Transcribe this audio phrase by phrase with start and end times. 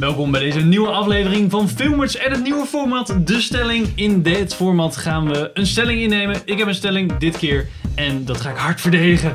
[0.00, 3.92] Welkom bij deze nieuwe aflevering van Filmers en het nieuwe format, de stelling.
[3.94, 6.42] In dit format gaan we een stelling innemen.
[6.44, 9.32] Ik heb een stelling dit keer en dat ga ik hard verdedigen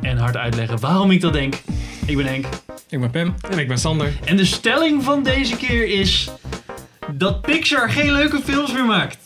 [0.00, 1.54] en hard uitleggen waarom ik dat denk.
[2.06, 2.46] Ik ben Henk
[2.88, 3.34] Ik ben Pim.
[3.50, 4.12] En ik ben Sander.
[4.24, 6.30] en de stelling van deze keer is
[7.12, 9.18] dat Pixar geen leuke films meer maakt.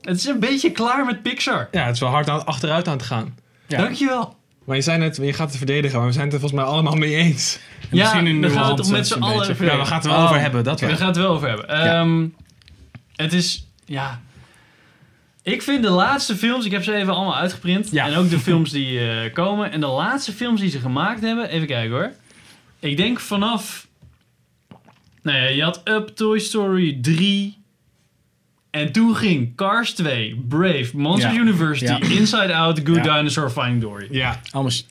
[0.00, 1.68] Het is een beetje klaar met Pixar.
[1.70, 3.46] Ja, het is wel hard achteruit aan het gaan.
[3.68, 3.78] Ja.
[3.78, 4.36] Dankjewel.
[4.64, 6.70] Maar je zei net, je gaat het verdedigen, maar we zijn het er volgens mij
[6.70, 7.58] allemaal mee eens.
[7.80, 9.54] Ja, misschien een gaan we nuance het toch met z'n allen beetje.
[9.54, 9.76] verdedigen.
[9.78, 10.28] Ja, we gaan het er wel Oh.
[10.28, 10.96] over hebben, dat We wel.
[10.96, 11.68] gaan het wel over hebben.
[11.68, 12.26] Ehm,
[13.16, 14.20] het is, ja...
[15.42, 17.90] Ik vind de laatste films, ik heb ze even allemaal uitgeprint.
[17.90, 18.06] Ja.
[18.06, 19.72] En ook de films die eh, komen.
[19.72, 22.12] En de laatste films die ze gemaakt hebben, even kijken hoor.
[22.78, 23.86] Ik denk vanaf...
[25.22, 27.57] Nou ja, je had Up, Toy Story 3...
[28.70, 31.40] En toen ging Cars 2, Brave, Monsters Ja.
[31.40, 32.00] University, Ja.
[32.00, 33.16] Inside Out, Good Ja.
[33.16, 34.08] Dinosaur, Finding Dory.
[34.10, 34.40] Ja.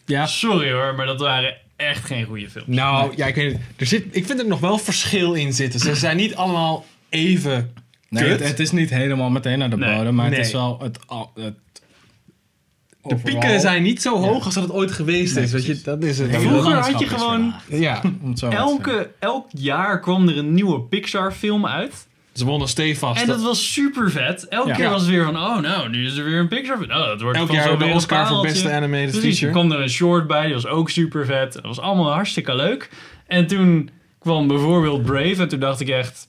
[0.06, 0.26] Ja.
[0.26, 2.68] Sorry hoor, maar dat waren echt geen goede films.
[2.68, 3.62] Nou, ja, ik weet niet.
[3.76, 5.80] Er zit, ik vind er nog wel verschil in zitten.
[5.80, 7.74] Ze zijn niet allemaal even
[8.10, 8.40] Nee, kut.
[8.40, 9.96] het, het is niet helemaal meteen naar de Nee.
[9.96, 10.38] bodem, maar Nee.
[10.38, 11.00] het is wel het...
[11.08, 11.56] al- het
[13.04, 15.52] De pieken zijn niet zo hoog als dat het ooit geweest is.
[15.52, 16.30] Weet je, dat is het.
[16.30, 18.92] Hele Vroeger had je gewoon- Ja, om het zo maar te zeggen.
[18.94, 22.07] Elke, elk jaar kwam er een nieuwe Pixar film uit.
[22.38, 23.22] Ze wonnen stevast.
[23.22, 24.48] En dat was super vet.
[24.48, 24.76] Elke Ja.
[24.76, 26.82] keer was het weer van, oh nou, nu is er weer een Pixar.
[26.82, 29.52] Oh, dat wordt Elk van jaar zo de Oscar voor beste animated Precies, er feature.
[29.52, 31.54] kwam er een short bij, die was ook super vet.
[31.54, 32.90] Dat was allemaal hartstikke leuk.
[33.28, 36.28] En toen kwam bijvoorbeeld Brave en toen dacht ik echt,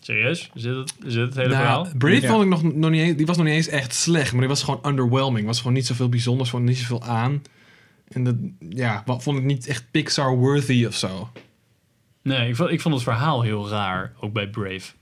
[0.00, 0.50] serieus?
[0.54, 1.82] Is dit het, is dit het hele verhaal?
[1.82, 2.28] Nou, Brave Ja.
[2.28, 4.48] vond ik nog, nog niet eens, die was nog niet eens echt slecht, maar die
[4.48, 5.46] was gewoon underwhelming.
[5.46, 7.42] Was gewoon niet zoveel bijzonders, vond niet zoveel aan.
[8.08, 8.34] En dat,
[8.68, 11.30] ja, wat vond ik niet echt Pixar-worthy of zo.
[12.22, 14.92] Nee, ik vond, ik vond het verhaal heel raar, ook bij Brave.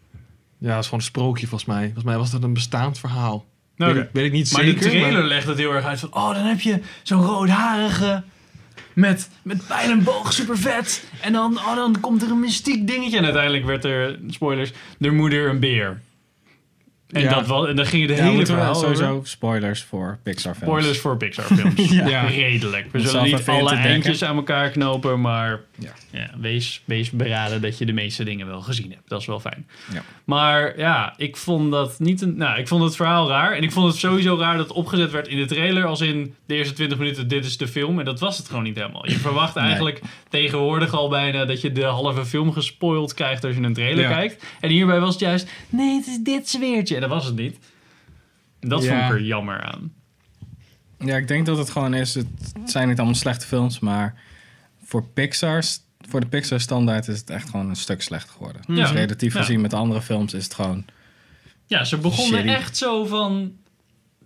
[0.62, 1.82] Ja, dat is gewoon een sprookje volgens mij.
[1.84, 3.44] Volgens mij was dat een bestaand verhaal.
[3.76, 4.80] Nou, weet, ik, weet ik niet Maar zeker.
[4.82, 6.14] de trailer maar- legt het heel erg uit van...
[6.14, 8.22] Oh, dan heb je zo'n roodharige...
[8.94, 11.04] Met, met pijl en boog, super vet.
[11.20, 13.16] En dan, oh, dan komt er een mystiek dingetje.
[13.18, 16.00] En uiteindelijk werd er, spoilers, de moeder een beer.
[17.12, 17.34] En, Ja.
[17.34, 19.28] dat was, en dan ging het Ja, hele verhaal sowieso over.
[19.28, 20.72] spoilers voor Pixar films.
[20.72, 21.90] Spoilers voor Pixar films.
[22.12, 22.22] ja.
[22.26, 22.86] Redelijk.
[22.92, 25.90] We zullen niet alle eindjes aan elkaar knopen, maar Ja.
[26.10, 29.08] ja, wees, wees beraden dat je de meeste dingen wel gezien hebt.
[29.08, 29.66] Dat is wel fijn.
[29.92, 30.02] Ja.
[30.24, 32.36] Maar ja, ik vond dat niet een.
[32.36, 33.52] Nou, ik vond het verhaal raar.
[33.52, 35.84] En ik vond het sowieso raar dat het opgezet werd in de trailer.
[35.86, 37.98] Als in de eerste 20 minuten: dit is de film.
[37.98, 39.08] En dat was het gewoon niet helemaal.
[39.08, 39.64] Je verwacht Nee.
[39.64, 44.08] eigenlijk tegenwoordig al bijna dat je de halve film gespoild krijgt als je een trailer
[44.08, 44.44] kijkt.
[44.60, 47.00] En hierbij was het juist: nee, het is dit zweertje.
[47.02, 47.58] Dat was het niet.
[48.60, 48.88] Dat Ja.
[49.00, 49.92] vond ik er jammer aan.
[50.98, 52.14] Ja, ik denk dat het gewoon is.
[52.14, 52.26] Het
[52.64, 54.20] zijn niet allemaal slechte films, maar
[54.84, 58.62] voor Pixar's, voor de Pixar standaard is het echt gewoon een stuk slechter geworden.
[58.66, 58.74] Ja.
[58.74, 59.40] Dus relatief Ja.
[59.40, 60.84] gezien met andere films is het gewoon.
[61.66, 62.54] Ja, ze begonnen Shitty.
[62.54, 63.52] echt zo van.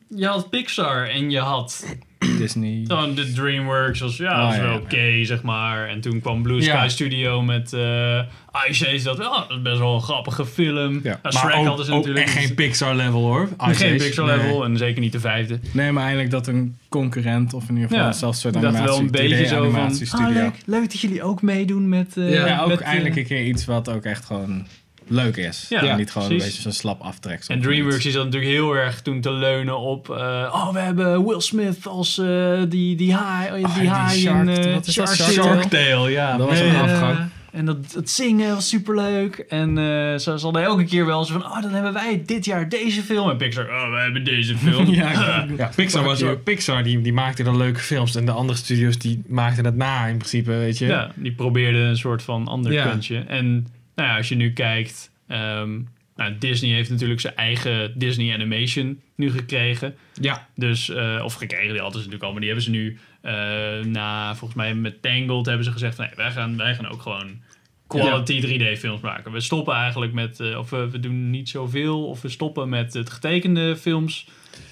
[0.09, 1.97] Je had Pixar en je had
[2.38, 2.84] Disney.
[2.87, 4.00] gewoon de DreamWorks.
[4.00, 4.78] Was, ja, Oh, dat is ja, wel ja.
[4.78, 5.88] oké, zeg maar.
[5.88, 6.88] En toen kwam Blue Sky Ja.
[6.88, 8.21] Studio met eh
[8.69, 9.03] Ice Age.
[9.03, 10.93] Dat, dat is best wel een grappige film.
[10.94, 11.00] Ja.
[11.10, 12.27] Ja, Maar Shrek ook, hadden ze ook natuurlijk.
[12.27, 13.49] echt geen Pixar-level hoor.
[13.69, 14.04] Ice geen Age.
[14.04, 14.37] Pixar Nee.
[14.37, 15.59] level en zeker niet de vijfde.
[15.72, 18.75] Nee, maar eindelijk dat een concurrent of in ieder geval Ja, zelfs soort dacht wel
[18.77, 19.65] animatie, een beetje zo van.
[19.65, 20.27] animatiestudio.
[20.27, 22.16] Ah, leuk, leuk dat jullie ook meedoen met.
[22.16, 24.66] eh, Ja, ja, ook met, eh, eindelijk een keer iets wat ook echt gewoon
[25.09, 25.67] leuk is.
[25.69, 26.44] Ja, en niet gewoon precies.
[26.44, 27.44] een beetje zo'n slap aftrek.
[27.49, 30.11] En DreamWorks is dan natuurlijk heel erg toen te leunen op...
[30.11, 30.17] eh,
[30.53, 34.49] oh, we hebben Will Smith als eh, die, die haai, die Oh, die haai Shark-
[34.49, 34.87] in, eh, dat?
[34.91, 36.11] Shark Shark Tale.
[36.11, 36.37] Ja.
[36.37, 37.19] Dat was een afgang.
[37.53, 39.37] En dat, het zingen was superleuk.
[39.39, 41.45] En eh ze ze hadden elke keer wel zo van...
[41.45, 43.31] Oh, dan hebben wij dit jaar deze film.
[43.31, 44.91] En Pixar, oh, we hebben deze film.
[44.95, 46.43] Ja, Ja, Pixar was ook.
[46.43, 50.06] Pixar die, die maakte dan leuke films en de andere studios die maakten het na
[50.06, 50.87] in principe, weet je.
[50.87, 52.84] Ja, die probeerde een soort van ander Ja.
[52.87, 53.19] kantje.
[53.19, 53.66] En
[53.97, 55.11] nou ja, als je nu kijkt...
[55.27, 55.81] ehm,
[56.17, 59.95] nou, Disney heeft natuurlijk zijn eigen Disney Animation nu gekregen.
[60.21, 60.49] Ja.
[60.55, 62.31] Dus, eh, of gekregen, die hadden ze natuurlijk al.
[62.31, 65.99] Maar die hebben ze nu eh, na, volgens mij met Tangled hebben ze gezegd...
[65.99, 67.41] Nee, wij gaan, wij gaan ook gewoon
[67.87, 69.33] quality 3D films maken.
[69.33, 70.41] We stoppen eigenlijk met...
[70.41, 72.09] eh, of we, we doen niet zoveel.
[72.09, 74.28] Of we stoppen met het getekende films.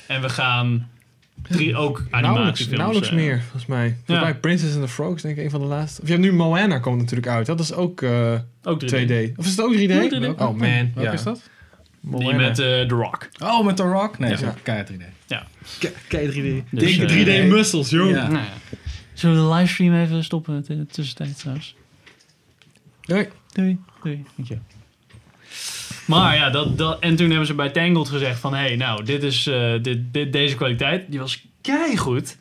[0.06, 0.91] En we gaan
[1.43, 2.78] drie, ook Nauwelijks, animatiefilms...
[2.78, 3.97] nauwelijks eh, meer, volgens mij.
[4.05, 6.00] Volgens mij Princess and the Frogs, denk ik, een van de laatste.
[6.03, 7.47] Of je hebt nu Moana komt natuurlijk uit.
[7.47, 8.87] Dat is ook eh, Ook 3D.
[8.87, 9.37] 2D.
[9.37, 9.79] Of is het ook 3D?
[9.79, 10.38] Ja, 3D.
[10.38, 11.12] Oh man, Welke ja.
[11.12, 11.50] is dat?
[12.00, 12.29] Moana.
[12.29, 13.29] Die met eh, The Rock.
[13.43, 14.19] Oh, met The Rock?
[14.19, 14.37] Nee, Ja.
[14.37, 15.03] zo keihard 3D.
[16.08, 16.64] Kijk, 3D.
[16.70, 18.11] Dus, eh, 3D muscles, joh.
[18.11, 18.29] Ja.
[18.29, 18.79] Nou ja.
[19.12, 21.76] Zullen we de livestream even stoppen in de tussentijd trouwens?
[23.00, 23.29] Doei.
[23.53, 23.79] Doei.
[24.03, 24.25] Doei.
[24.37, 24.62] Dankjewel.
[26.06, 28.55] Maar ja, dat, dat, en toen hebben ze bij Tangled gezegd van...
[28.55, 31.11] Hé, hey, nou, dit is, eh, dit, dit, deze kwaliteit.
[31.11, 32.39] Die was keigoed.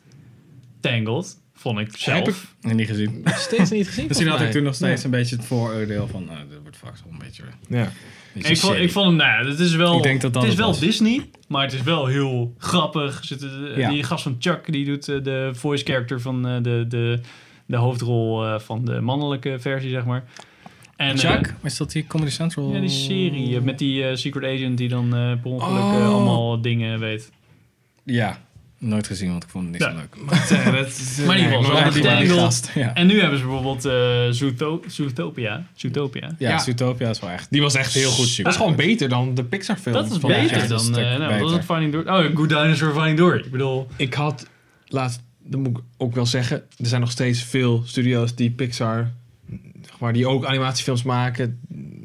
[0.80, 1.42] Tangled.
[1.54, 2.28] Vond ik Heb zelf.
[2.28, 3.24] ik- En niet gezien.
[3.48, 4.08] Steeds niet gezien.
[4.08, 7.02] Die had ik toen nog steeds een beetje het vooroordeel van, nou, dit wordt vast
[7.04, 7.42] wel een beetje...
[7.68, 7.92] Ja.
[8.32, 10.42] beetje Ik vond, ik vond hem, nou ja, het is wel, Ik denk dat dat
[10.42, 10.80] het is wel was.
[10.80, 13.24] Disney, maar het is wel heel grappig.
[13.24, 13.90] Zit, eh, Ja.
[13.90, 17.20] Die gast van Chuck, die doet eh, de voice character van eh, de, de,
[17.66, 20.24] de hoofdrol eh, van de mannelijke versie, zeg maar.
[20.96, 22.68] En, Chuck, is dat die Comedy Central?
[22.68, 25.78] eh, ja, die serie eh, met die eh, secret agent die dan eh per ongeluk
[25.80, 26.08] eh, Oh.
[26.14, 27.30] allemaal dingen weet.
[28.04, 28.38] Ja,
[28.78, 29.90] nooit gezien, want ik vond het niet Ja.
[29.90, 30.16] zo leuk.
[30.26, 32.92] Maar, eh, dat is, eh, Maar in ieder geval.
[32.94, 34.28] En nu hebben ze bijvoorbeeld eh
[34.86, 35.66] Zootopia.
[35.74, 36.30] Zootopia.
[36.38, 36.58] Ja, Ja.
[36.58, 37.50] Zootopia is wel echt...
[37.50, 38.26] Die was echt heel goed.
[38.26, 39.94] Super dat is gewoon beter dan de Pixar film.
[39.94, 40.96] Dat is van beter dan...
[40.98, 42.08] eh nou, wat was het Finding Dory?
[42.26, 43.38] Oh, Good Dinosaur Finding Dory.
[43.38, 43.88] Ik bedoel...
[43.96, 44.46] Ik had
[44.86, 49.12] laatst, dat moet ik ook wel zeggen, er zijn nog steeds veel studio's die Pixar,
[50.04, 51.60] maar, die ook animatiefilms maken.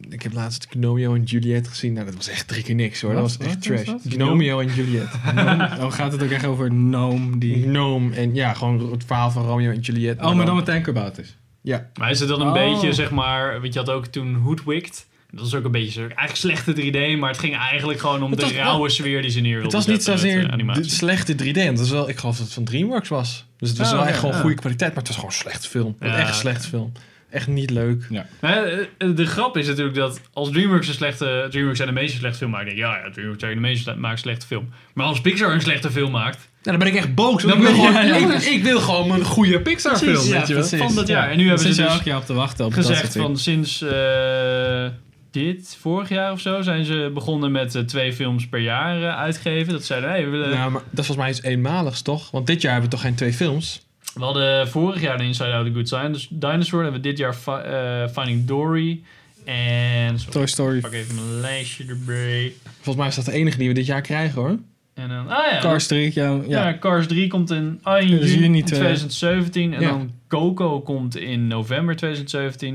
[0.10, 1.94] Ik heb laatst Gnomeo en Juliet gezien.
[1.94, 3.14] Nou, dat was echt drie keer niks hoor.
[3.14, 3.38] Dat Wat?
[3.38, 3.86] was echt Wat trash.
[3.86, 4.14] dat?
[4.14, 5.08] Gnomeo en Juliet.
[5.80, 7.64] Oh, gaat het ook echt over Gnome die...
[7.64, 10.20] Gnome en ja, gewoon het verhaal van Romeo en Juliet.
[10.22, 11.22] Oh, maar dan met Anchorbout
[11.62, 12.54] Ja, Maar is het dan een Oh.
[12.54, 13.62] beetje, zeg maar...
[13.62, 15.08] Want je had ook toen Hoodwicked.
[15.32, 16.02] Dat was ook een beetje zo...
[16.02, 16.74] Eigenlijk slechte
[17.16, 19.62] 3D, maar het ging eigenlijk gewoon om Het de was rauwe sfeer die ze neer
[19.64, 21.38] het was niet zozeer eh, de slechte 3D.
[21.38, 23.46] Want het was wel, ik geloof dat het van DreamWorks was.
[23.58, 24.42] Dus het was Oh, wel ja, echt gewoon ja.
[24.42, 24.90] goede kwaliteit.
[24.90, 25.96] Maar het was gewoon een slechte film.
[26.00, 26.18] Ja.
[26.18, 26.92] Echt een slechte film.
[27.30, 28.08] Echt niet leuk.
[28.40, 31.48] Maar, eh, eh, de grap is natuurlijk dat als DreamWorks een slechte...
[31.50, 32.84] DreamWorks Animation een slechte film maakt, denk ik...
[32.84, 34.70] Ja, ja, DreamWorks Animation maakt een slechte film.
[34.94, 36.50] Maar als Pixar een slechte film maakt...
[36.64, 37.44] Nou, dan ben ik echt boos.
[37.44, 38.16] Dan ik, wil gewoon, ja, ja.
[38.16, 40.12] ik, ik wil gewoon een goede Pixar film.
[40.12, 40.88] Precies, ja, weet je wel.
[40.88, 41.30] van dat jaar.
[41.30, 44.86] En nu hebben ze dus elk jaar op te wachten op gezegd van sinds eh,
[45.32, 49.74] dit, vorig jaar of zo, zijn ze begonnen met twee films per jaar eh, uitgeven.
[49.74, 50.50] Dat zeiden, hey, we willen...
[50.50, 52.32] Nou, maar dat is volgens mij iets eenmaligs, toch?
[52.32, 53.88] Want dit jaar hebben we toch geen twee films?
[54.14, 56.28] We hadden vorig jaar de Inside Out a Good Dinosaur.
[56.30, 59.02] Dinosaur hebben we dit jaar eh, Finding Dory.
[59.46, 60.20] En...
[60.20, 60.76] Sorry, Toy Story.
[60.76, 62.54] ik pak even mijn lijstje erbij.
[62.76, 64.58] Volgens mij is dat de enige die we dit jaar krijgen, hoor.
[64.94, 65.30] En dan...
[65.30, 65.60] Ah ja.
[65.60, 66.30] Cars 3, ja.
[66.48, 66.68] ja.
[66.68, 66.78] ja.
[66.78, 69.74] Cars 3 komt in, ah, in Dus juni juni twee- 2017.
[69.74, 69.88] En Ja.
[69.90, 72.74] dan Coco komt in november 2017.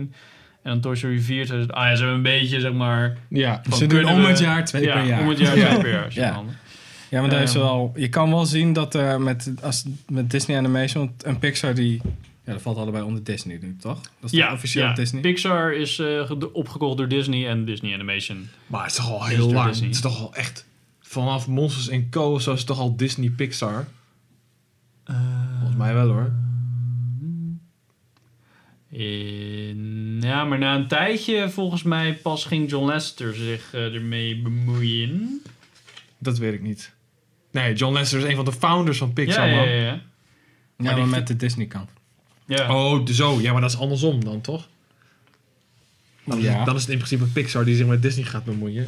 [0.62, 1.72] En dan Toy Story 4 2000.
[1.72, 3.16] Ah ja, ze hebben een beetje, zeg maar...
[3.28, 3.62] Ja.
[3.76, 5.20] Ze doen om het jaar twee per jaar.
[5.20, 5.68] om het jaar Ja.
[5.68, 6.34] twee per jaar.
[7.14, 7.20] Ja.
[7.20, 7.64] maar daar is Ehm.
[7.64, 11.74] wel, je kan wel zien dat er met, als, met Disney Animation want- en Pixar
[11.74, 12.00] die...
[12.44, 14.00] Ja, dat valt allebei onder Disney nu, toch?
[14.20, 14.92] Dat is Ja, officieel ja.
[14.94, 15.20] Disney?
[15.20, 18.48] Pixar is eh, ge- opgekocht door Disney en Disney Animation.
[18.66, 19.68] Maar het is toch al heel lang.
[19.68, 19.86] Disney.
[19.86, 20.66] Het is toch al echt...
[21.00, 22.32] Vanaf Monsters Co.
[22.32, 23.86] of zo is het toch al Disney Pixar?
[25.58, 26.32] Volgens mij wel, hoor.
[28.90, 34.42] In- ja, maar na een tijdje, volgens mij, pas ging John Lester zich eh, ermee
[34.42, 35.42] bemoeien.
[36.18, 36.92] Dat weet ik niet.
[37.54, 39.68] Nee, John Lasseter is een van de founders van Pixar, ja, ja, man.
[39.68, 39.80] ja, ja.
[39.82, 40.00] ja,
[40.76, 41.90] maar maar, die- met de Disney kant.
[42.46, 42.74] Ja.
[42.74, 43.40] Oh, zo.
[43.40, 44.68] Ja, maar dat is andersom dan, toch?
[46.24, 46.56] Dan, is, Ja.
[46.56, 48.86] het, dan is het in principe Pixar die zich met Disney gaat bemoeien.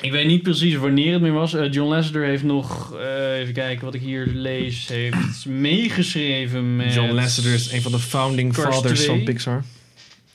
[0.00, 1.54] Ik weet niet precies wanneer het meer was.
[1.54, 6.94] Eh, John Lasseter heeft nog, eh, even kijken wat ik hier lees, heeft meegeschreven met...
[6.94, 9.06] John Lasseter is een van de founding Cars fathers 2.
[9.16, 9.64] van Pixar.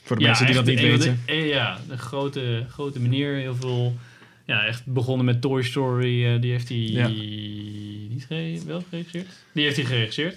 [0.02, 1.20] Voor de mensen die dat niet weten.
[1.26, 3.34] de- eh, ja, de grote, grote meneer.
[3.34, 3.96] Heel veel...
[4.50, 6.26] Ja, echt begonnen met Toy Story.
[6.26, 7.06] eh, die heeft hij Ja.
[7.08, 9.26] niet gere- wel geregisseerd.
[9.52, 10.36] Die heeft hij geregisseerd.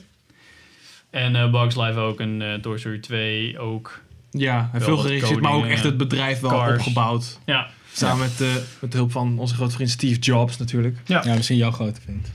[1.10, 2.19] En eh Bugs Life ook.
[2.19, 4.01] En eh, Toy Story 2 ook.
[4.31, 6.77] Ja, veel geregisseerd, maar ook echt het bedrijf wel Cars.
[6.77, 7.39] opgebouwd.
[7.45, 8.48] Ja, Samen met,
[8.80, 10.98] met de hulp van onze grote vriend Steve Jobs natuurlijk.
[11.06, 12.31] Ja, misschien jouw grote vriend.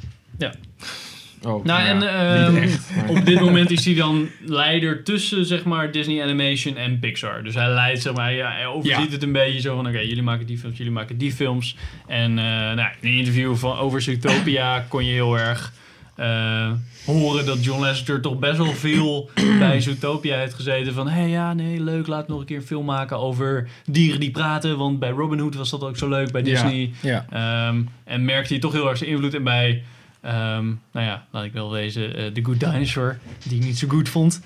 [1.42, 2.90] Oh, Nou, en ja, ehm, niet echt.
[2.96, 7.42] maar- op dit moment is hij dan leider tussen zeg maar, Disney Animation en Pixar.
[7.42, 9.10] Dus hij leidt, zeg maar, ja, hij overziet Ja.
[9.12, 11.76] het een beetje zo van: oké, jullie maken die films, jullie maken die films.
[12.06, 15.72] En eh, nou, in een interview van, over Zootopia kon je heel erg
[16.16, 16.70] eh,
[17.06, 20.92] horen dat John Lasseter toch best wel veel bij Zootopia heeft gezeten.
[20.94, 24.20] Van hé, hey, ja, nee, leuk, laat nog een keer een film maken over dieren
[24.20, 24.78] die praten.
[24.78, 26.42] Want bij Robin Hood was dat ook zo leuk, bij.
[26.42, 26.90] Disney.
[27.02, 27.26] Ja.
[27.30, 29.82] Ehm, en merkte hij toch heel erg zijn invloed in bij,
[30.20, 33.88] ehm, nou ja, laat ik wel wezen, eh, The Good Dinosaur, die ik niet zo
[33.88, 34.40] goed vond.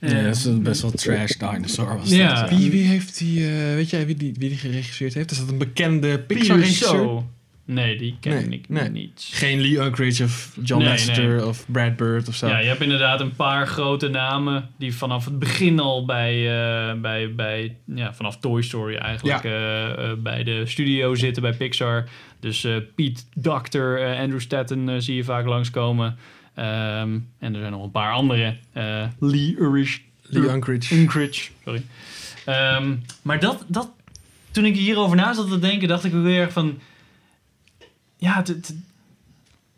[0.00, 2.40] Ja, Eh, dat is een best wel trash dinosaur was Ja.
[2.40, 2.50] dat.
[2.58, 5.30] Wie, wie heeft die, eh, weet jij wie die, wie die geregisseerd heeft?
[5.30, 7.22] Is dat een bekende Pixar-regisseur?
[7.70, 8.88] Nee, die ken Nee, ik nee.
[8.88, 9.28] niet.
[9.32, 12.48] Geen Lee Unkrich of John Nee, Lasseter of Brad Bird of zo.
[12.48, 17.00] Ja, je hebt inderdaad een paar grote namen die vanaf het begin al bij, eh,
[17.00, 22.04] bij, bij ja, vanaf Toy Story eigenlijk eh, eh, bij de studio zitten bij Pixar.
[22.40, 26.16] Dus Pete Doctor, Andrew Stanton eh, zie je vaak langskomen.
[26.54, 28.56] Ehm, en er zijn nog een paar andere.
[29.18, 30.90] Lee Urish, Lee Unkrich.
[30.90, 31.82] Unkrich, sorry.
[32.44, 33.90] Ehm, maar dat, dat,
[34.50, 36.78] toen ik hierover na zat te denken, dacht ik erg van...
[38.18, 38.42] Ja,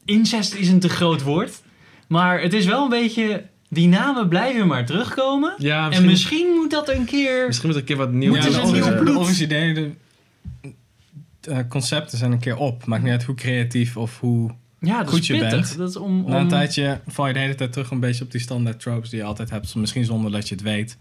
[0.04, 1.62] incest is een te groot woord.
[2.06, 3.44] Maar het is wel een beetje...
[3.72, 5.54] Die namen blijven maar terugkomen.
[5.58, 7.46] Ja, En misschien, moet dat een keer...
[7.46, 9.38] misschien moet er een keer wat Ja, een nieuw bloed.
[9.48, 9.90] de,
[11.40, 12.86] eh, concepten zijn een keer op.
[12.86, 15.50] Maakt niet uit hoe creatief of hoe Ja, dat goed is je pittig.
[15.50, 15.76] bent.
[15.76, 16.30] Dat is om, om...
[16.30, 19.10] Na een tijdje val je de hele tijd terug een beetje op die standaard tropes
[19.10, 19.74] die je altijd hebt.
[19.74, 20.98] Misschien zonder dat je het weet.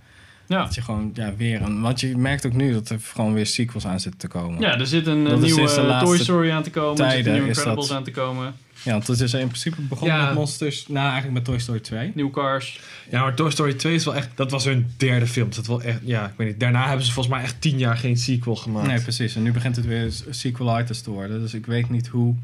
[0.49, 0.63] Ja.
[0.63, 1.81] Dat je gewoon ja, weer een...
[1.81, 4.59] Want je merkt ook nu dat er gewoon weer sequels aan zitten te komen.
[4.59, 6.89] ja, er zit een eh, Dat nieuwe Toy Story aan te komen.
[6.89, 8.53] Er zit een tijden nieuwe Incredibles dat- aan te komen.
[8.83, 10.25] Ja, want het is in principe begonnen Ja.
[10.25, 10.87] met Monsters.
[10.87, 12.11] Nou, eigenlijk met Toy Story 2.
[12.15, 12.79] Nieuwe Cars.
[13.11, 14.29] Ja, maar Toy Story 2 is wel echt...
[14.35, 15.49] Dat was hun derde film.
[15.55, 15.99] Dat wel echt...
[16.03, 16.59] Ja, ik weet niet.
[16.59, 18.87] Daarna hebben ze volgens mij echt tien jaar geen sequel gemaakt.
[18.87, 19.35] Nee, precies.
[19.35, 21.39] En nu begint het weer sequelitis te worden.
[21.39, 22.35] Dus ik weet niet hoe...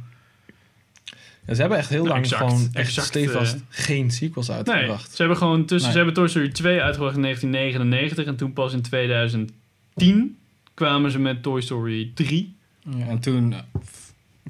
[1.48, 4.58] Ja, ze hebben echt heel lang Exact, gewoon echt exact, stevast eh, geen sequels Nee,
[4.58, 5.12] uitgebracht.
[5.12, 5.82] ze hebben gewoon tussen...
[5.82, 5.92] Nee.
[5.92, 8.26] Ze hebben Toy Story 2 uitgebracht in 1999.
[8.26, 10.38] En toen pas in 2010
[10.74, 12.56] kwamen ze met Toy Story 3.
[12.98, 13.54] Ja, en toen...
[13.54, 13.60] eh,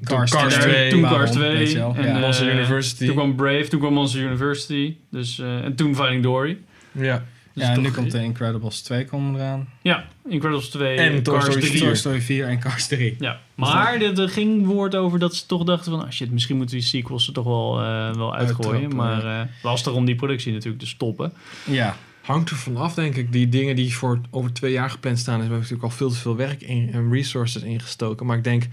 [0.04, 0.90] Cars Cars 2, 2.
[0.90, 1.56] toen Cars 2.
[1.56, 1.94] weet je wel.
[1.96, 2.14] En, Ja.
[2.14, 3.06] eh, Monster University.
[3.06, 4.96] Toen kwam Brave, toen kwam Monster University.
[5.10, 6.58] Dus, eh, en toen Finding Dory.
[6.92, 7.24] Ja.
[7.56, 9.68] Dus ja, en nu komt de Incredibles 2 komen eraan.
[9.82, 11.70] Ja, Incredibles 2 En Toy Cars Story 3.
[11.70, 11.80] 4.
[11.80, 13.16] Toy Story 4 en Cars 3.
[13.18, 16.04] Ja, maar er, er ging woord over dat ze toch dachten van...
[16.04, 18.96] Ah shit, misschien moeten die sequels er toch wel, eh, wel uitgooien.
[18.96, 21.32] Maar eh lastig om die productie natuurlijk te stoppen.
[21.64, 21.96] Ja,
[22.26, 23.32] Hangt er vanaf, denk ik.
[23.32, 26.36] Die dingen die voor over twee jaar gepland staan, hebben natuurlijk al veel te veel
[26.36, 28.26] werk in, en resources ingestoken.
[28.26, 28.64] Maar ik denk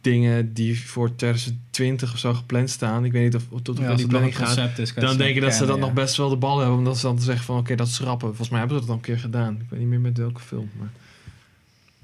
[0.00, 3.94] dingen die voor 2020 of zo gepland staan, ik weet niet of of tot ja
[3.94, 4.78] die planning gaat.
[4.78, 4.94] is.
[4.94, 5.80] Dan denk ik dat ze dat ja.
[5.82, 8.28] nog best wel de bal hebben, omdat ze dan zeggen van oké, dat schrappen.
[8.28, 9.54] Volgens mij hebben ze dat al een keer gedaan.
[9.54, 10.70] Ik weet niet meer met welke film.
[10.78, 10.90] Maar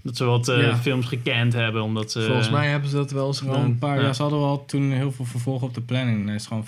[0.03, 0.77] Dat ze wat eh, Ja.
[0.77, 2.23] films gekend hebben, omdat ze...
[2.23, 3.69] volgens mij hebben ze dat wel eens Wel gedaan.
[3.71, 4.03] een paar Ja.
[4.03, 4.15] jaar.
[4.15, 6.27] Ze hadden wel toen heel veel vervolgen op de planning.
[6.27, 6.67] Daar is gewoon 50%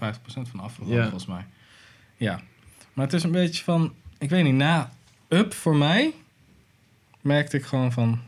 [0.51, 1.03] van afgevallen, Ja.
[1.03, 1.45] volgens mij.
[2.17, 2.41] Ja.
[2.93, 3.93] Maar het is een beetje van...
[4.19, 4.93] Ik weet niet, na
[5.29, 6.13] Up voor mij...
[7.21, 8.19] merkte ik gewoon van...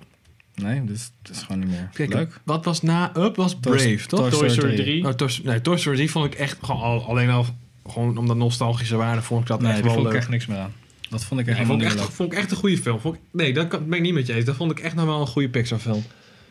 [0.55, 2.41] Nee, dit is, gewoon niet meer Kijk, leuk.
[2.45, 3.37] wat was na Up?
[3.37, 4.21] Was Toy- Brave, toch?
[4.21, 4.85] Toy Toy Story Story 3.
[4.85, 5.05] 3.
[5.07, 7.47] Oh, Toy, nee, Toy Story 3 vond ik echt gewoon al, alleen al
[7.87, 10.21] gewoon om dat nostalgische waarde vond ik dat Nee, echt daar wel vond ik leuk.
[10.23, 10.73] echt niks meer aan.
[11.11, 13.01] Dat vond ik echt vond, ik echt, vond ik echt een goede film.
[13.01, 14.45] Vond ik, nee, dat kan, ben ik niet met je eens.
[14.45, 16.05] Dat vond ik echt nog wel een goede Pixar film.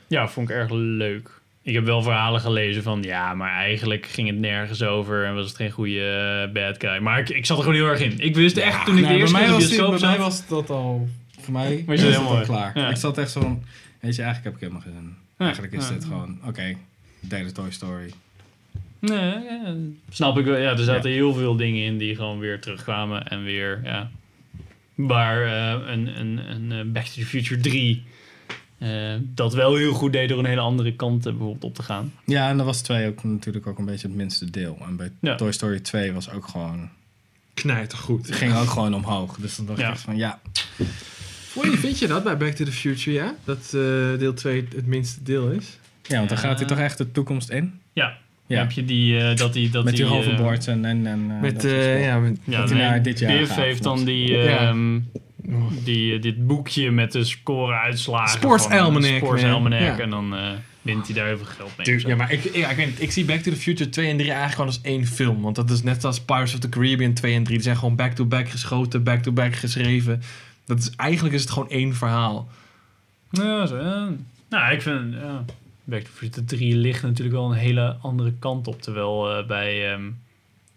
[0.08, 1.30] Ja, vond ik erg leuk.
[1.64, 3.04] Ik heb wel verhalen gelezen van...
[3.04, 5.26] Ja, maar eigenlijk ging het nergens over...
[5.26, 6.00] en was het geen goede
[6.48, 6.98] eh, bad guy.
[7.02, 8.20] Maar ik, ik zat er gewoon heel erg in.
[8.20, 10.00] Ik wist echt toen ik Nou, de eerste bij keer mij in de was, die-
[10.00, 11.08] bij mij was dat al...
[11.40, 12.72] Voor mij Was was het helemaal klaar.
[12.78, 12.90] Ja.
[12.90, 13.64] Ik zat echt zo van...
[14.02, 15.16] Weet je, eigenlijk heb ik helemaal geen zin.
[15.38, 15.94] Ja, Eigenlijk is ja.
[15.94, 16.40] dit gewoon...
[16.46, 16.76] Oké,
[17.20, 18.14] derde Toy Story.
[19.00, 19.76] Nee, ja,
[20.10, 20.58] snap ik wel.
[20.58, 23.28] Ja, er zaten heel veel dingen in die gewoon weer terugkwamen.
[23.28, 24.12] En weer, ja...
[24.96, 28.04] Waar eh, een, een, een eh, Back to the Future 3...
[28.78, 31.84] eh, dat wel heel goed deed door een hele andere kant eh, bijvoorbeeld op te
[31.84, 32.14] gaan.
[32.26, 34.78] Ja, en dan was 2 ook natuurlijk ook een beetje het minste deel.
[34.88, 35.36] En bij Ja.
[35.36, 36.90] Toy Story 2 was ook gewoon...
[37.54, 38.28] Knijter goed.
[38.28, 39.36] Het ging ook gewoon omhoog.
[39.38, 39.86] Dus dan dacht Ja.
[39.88, 40.40] ik echt van ja...
[41.52, 43.36] Vond je, vind je dat bij Back to the Future, ja?
[43.44, 45.78] Dat eh, deel 2 het minste deel is?
[46.08, 47.74] Ja, want dan gaat hij toch echt de toekomst in?
[47.94, 48.18] Ja,
[48.48, 48.60] Ja.
[48.60, 49.20] heb je die...
[49.20, 50.86] eh, dat die, dat Met die die, eh, hoverboards en...
[50.86, 53.50] en, en eh, Met, eh, ja, met, Ja, Dat hij nee, naar dit jaar Biff
[53.54, 54.58] gaat, heeft dan die, Ja.
[54.70, 54.96] ehm,
[55.50, 58.30] oh, die, eh, dit boekje met de score-uitslagen.
[58.40, 59.52] Sports van, eh, Almanac, Sports man.
[59.52, 59.80] Almanac.
[59.82, 60.00] Ja.
[60.00, 60.50] En dan eh,
[60.82, 62.00] wint hij daar heel veel geld mee.
[62.08, 64.18] Ja, maar ik, ja, ik, weet niet, ik zie Back to the Future 2 en
[64.18, 65.42] 3 eigenlijk gewoon als één film.
[65.42, 67.56] Want dat is net als Pirates of the Caribbean 2 en 3.
[67.56, 70.22] Die zijn gewoon back-to-back geschoten, back-to-back geschreven.
[70.76, 72.50] Dat is, eigenlijk is het gewoon één verhaal.
[73.30, 74.10] Ja, zo, ja.
[74.50, 75.14] Nou, ik vind...
[75.14, 75.46] Ja,
[75.84, 78.82] Back to the Future 3 ligt natuurlijk wel een hele andere kant op.
[78.82, 80.02] Terwijl eh, bij, ehm,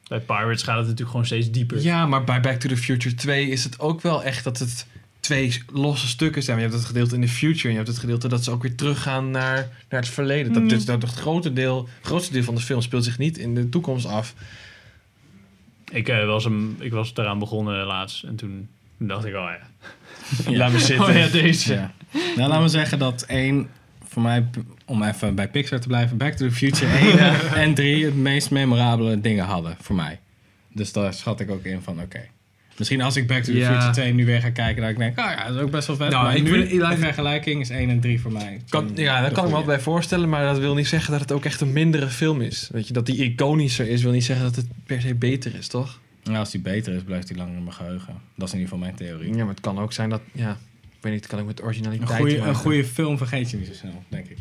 [0.09, 1.81] bij Pirates gaat het natuurlijk gewoon steeds dieper.
[1.81, 4.87] Ja, maar bij Back to the Future 2 is het ook wel echt dat het
[5.21, 6.57] twee losse stukken zijn.
[6.57, 8.63] Je hebt het gedeelte in de future en je hebt het gedeelte dat ze ook
[8.63, 10.53] weer teruggaan naar, naar het verleden.
[10.53, 10.69] Dat, Mm.
[10.69, 13.69] dus dat het grote deel, grootste deel van de film speelt zich niet in de
[13.69, 14.35] toekomst af.
[15.91, 18.25] Ik, eh, was hem, ik was eraan begonnen laatst.
[18.25, 19.49] En toen dacht ik, oh
[20.49, 20.57] ja.
[20.57, 21.07] Laat me zitten.
[21.09, 21.73] Oh ja, deze.
[21.75, 21.93] Ja.
[22.37, 23.69] Nou, laten we zeggen dat één,
[24.09, 24.45] voor mij,
[24.87, 27.19] om even bij Pixar te blijven, Back to the Future 1
[27.65, 30.21] en 3 het meest memorabele dingen hadden voor mij.
[30.73, 32.21] Dus daar schat ik ook in van, oké.
[32.79, 33.73] Misschien als ik Back to the Ja.
[33.73, 35.87] Future 2 nu weer ga kijken, dat ik denk, oh ja, dat is ook best
[35.87, 36.11] wel vet.
[36.11, 38.61] Nou, maar ik nu, vind- ik vergelijking is 1 en 3 voor mij.
[38.69, 39.67] Kan, ja, daar de kan ik me goeie.
[39.67, 42.41] wat bij voorstellen, maar dat wil niet zeggen dat het ook echt een mindere film
[42.41, 42.69] is.
[42.73, 45.69] Weet je, dat die iconischer is, wil niet zeggen dat het per se beter is,
[45.69, 46.01] toch?
[46.25, 48.21] Ja, als die beter is, blijft die langer in mijn geheugen.
[48.35, 49.35] Dat is in ieder geval mijn theorie.
[49.35, 50.51] Ja, maar het kan ook zijn dat, ja,
[50.83, 53.57] ik weet niet, het kan ook met originaliteit Een goede, een goede film vergeet je
[53.57, 54.39] niet zo snel, denk ik.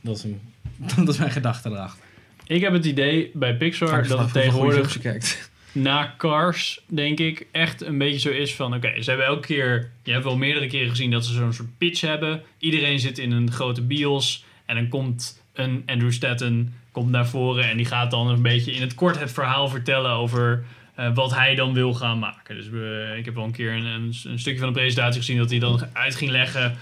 [0.00, 0.40] Dat is, een,
[0.96, 2.04] dat is mijn gedachte erachter.
[2.46, 4.98] Ik heb het idee bij Pixar dat het tegenwoordig
[5.76, 8.74] na Cars, denk ik, echt een beetje zo is van...
[8.74, 9.90] Oké, ze hebben elke keer...
[10.02, 12.42] Je hebt wel meerdere keren gezien dat ze zo'n soort pitch hebben.
[12.58, 14.44] Iedereen zit in een grote bios.
[14.66, 17.68] En dan komt een Andrew Stanton komt naar voren...
[17.68, 20.64] en die gaat dan een beetje in het kort het verhaal vertellen over...
[20.96, 22.56] eh, wat hij dan wil gaan maken.
[22.56, 25.36] Dus eh, ik heb wel een keer een, een, een stukje van de presentatie gezien...
[25.38, 26.76] dat hij dan uit ging leggen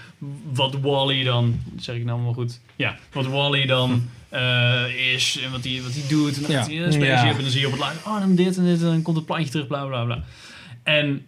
[0.53, 1.59] wat Wally dan...
[1.77, 2.59] Zeg ik nou maar goed?
[2.75, 4.09] Ja, wat Wally dan...
[4.29, 6.35] eh, is en wat hij, wat hij doet.
[6.35, 6.57] En dan Ja.
[6.57, 7.35] hij spaceship Ja.
[7.35, 9.17] en dan zie je op het lijst, oh dan dit en dit en dan komt
[9.17, 10.23] het plantje terug, bla bla bla.
[10.83, 11.25] En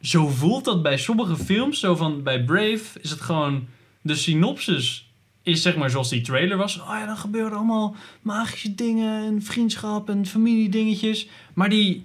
[0.00, 3.66] zo voelt dat bij sommige films, zo van bij Brave is het gewoon
[4.00, 5.07] de synopsis
[5.48, 6.80] is zeg maar zoals die trailer was.
[6.80, 11.28] Oh ja, dan gebeuren allemaal magische dingen en vriendschap en familiedingetjes.
[11.54, 12.04] Maar die,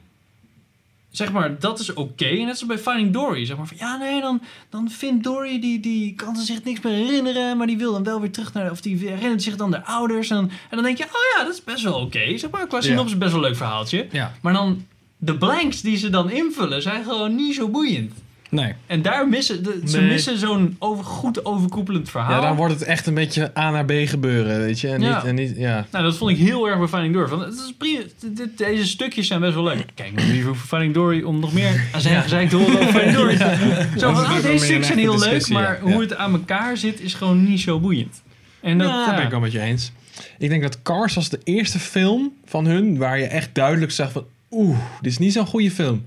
[1.10, 2.26] zeg maar, dat is oké.
[2.26, 3.46] Net zoals bij Finding Dory.
[3.46, 6.94] Zeg maar van, ja nee, dan, dan vindt Dory, die, die kan zich niks meer
[6.94, 7.58] herinneren.
[7.58, 10.30] Maar die wil dan wel weer terug naar, of die herinnert zich dan de ouders.
[10.30, 12.38] En, en dan denk je, oh ja, dat is best wel oké.
[12.38, 14.08] Zeg maar, qua synopsis is best wel een leuk verhaaltje.
[14.42, 14.86] Maar dan,
[15.18, 18.14] de blanks die ze dan invullen zijn gewoon niet zo boeiend.
[18.54, 18.74] Nee.
[18.88, 20.10] En daar missen, de, ze Nee.
[20.10, 22.32] missen zo'n over, goed overkoepelend verhaal.
[22.32, 24.88] Ja, dan wordt het echt een beetje A naar B gebeuren, weet je.
[24.90, 25.16] En Ja.
[25.16, 25.86] niet, en niet, ja.
[25.92, 27.30] Nou, dat vond ik heel erg bij Finding Dory.
[27.30, 28.00] Want het is prima.
[28.28, 29.86] Dit- deze stukjes zijn best wel leuk.
[29.94, 32.94] Kijk, nog liever voor Finding Dory om nog meer aan zijn gezeik te horen over
[32.94, 33.38] Finding Dory.
[33.38, 35.80] Zo van, oh, wel deze een zijn heel leuk, maar ja.
[35.82, 36.00] hoe Ja.
[36.00, 38.22] het aan elkaar zit is gewoon niet zo boeiend.
[38.62, 39.92] En dat, ja, ja, dat ben ik wel met je eens.
[40.38, 44.12] Ik denk dat Cars was de eerste film van hun waar je echt duidelijk zag
[44.12, 44.26] van...
[44.52, 46.06] Oeh, dit is niet zo'n goede film.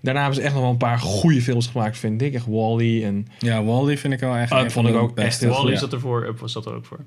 [0.00, 2.34] Daarna hebben ze echt nog wel een paar goede films gemaakt, vind ik.
[2.34, 3.28] Echt Wall-E en...
[3.38, 5.44] Ja, Wally vind ik wel echt Oh, dat van vond ik ook echt beste.
[5.44, 5.78] heel Wall-E Ja.
[5.78, 7.00] zat ervoor, Up was dat er ook voor.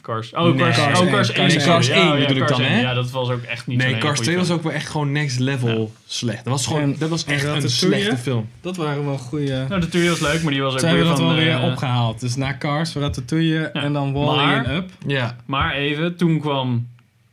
[0.00, 0.32] Cars.
[0.32, 1.10] Oh, Nee, Cars, Cars oh.
[1.10, 1.48] Cars 1.
[1.48, 1.64] Cars.
[1.64, 2.80] Cars Ja, ja, bedoel ik dan, hè?
[2.80, 5.12] Ja, dat was ook echt niet Nee, Cars goede 2 was ook wel echt gewoon
[5.12, 6.44] next level slecht.
[6.44, 8.48] Dat was gewoon, En- dat was echt een slechte film.
[8.60, 9.66] Dat waren wel goede...
[9.68, 11.34] Nou, de was leuk, maar die was ook Ze weer hebben dat van...
[11.34, 12.20] wel weer eh, opgehaald.
[12.20, 14.90] Dus na Cars, Ratatouille en dan Wally Maar- en Up.
[15.06, 15.36] Ja.
[15.46, 16.86] Maar even, toen kwam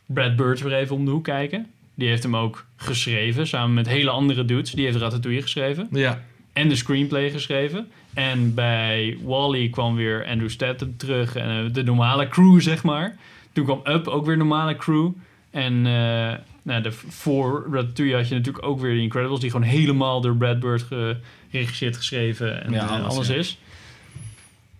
[0.05, 1.67] Brad Bird weer even om de hoek kijken.
[1.99, 4.71] Die heeft hem ook geschreven, samen met hele andere dudes.
[4.71, 5.87] Die heeft Ratatouille geschreven.
[5.91, 6.23] Ja.
[6.53, 7.87] En de screenplay geschreven.
[8.13, 11.35] En bij Wally kwam weer Andrew Stanton terug.
[11.35, 13.17] En eh, de normale crew, zeg maar.
[13.51, 15.11] Toen kwam Up, ook weer normale crew.
[15.51, 19.39] En eh, nou, de, voor Ratatouille had je natuurlijk ook weer The Incredibles...
[19.39, 20.85] die gewoon helemaal door Brad Bird
[21.49, 23.33] geregisseerd, geschreven en Ja, eh, alles, alles, ja.
[23.33, 23.57] is.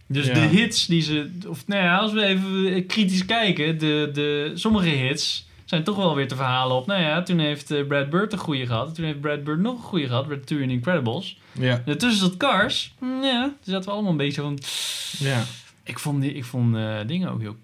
[0.08, 0.34] Dus Ja.
[0.34, 1.32] de hits die ze...
[1.48, 3.80] Of nou ja, als we even kritisch kijken...
[3.80, 6.86] De, de, sommige hits zijn toch wel weer te verhalen op...
[6.86, 8.96] Nou ja, toen heeft eh, Brad Bird een goede gehad.
[8.96, 10.28] Toen heeft Brad Bird nog een goede gehad.
[10.28, 11.40] Ratatouille en Incredibles.
[11.52, 11.82] Ja.
[11.86, 12.94] Daartussen zat Cars.
[13.00, 14.60] Mm, Ja, toen zaten we allemaal een beetje van...
[15.20, 15.44] ja.
[15.84, 17.56] Ik vond, die, ik vond eh, dingen ook heel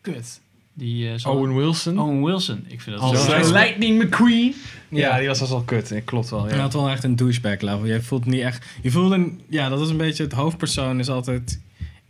[0.00, 0.40] kut.
[0.72, 1.98] Die, eh, zo- Owen Wilson.
[1.98, 2.64] Owen Wilson.
[2.68, 3.42] Ik vind dat Als zo...
[3.42, 4.54] zo- Lightning McQueen.
[4.88, 5.18] Ja, Ja.
[5.18, 5.88] die was wel kut.
[5.88, 6.44] Ja, klopt wel.
[6.44, 6.60] Hij Ja.
[6.60, 7.86] had wel echt een douchebag level.
[7.86, 8.66] Je voelt niet echt...
[8.82, 9.40] Je voelt een...
[9.48, 10.22] Ja, dat is een beetje...
[10.22, 11.60] Het hoofdpersoon is altijd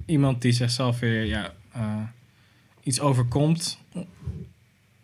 [0.06, 1.24] iemand die zichzelf weer...
[1.24, 1.82] Ja, eh,
[2.82, 3.78] iets overkomt.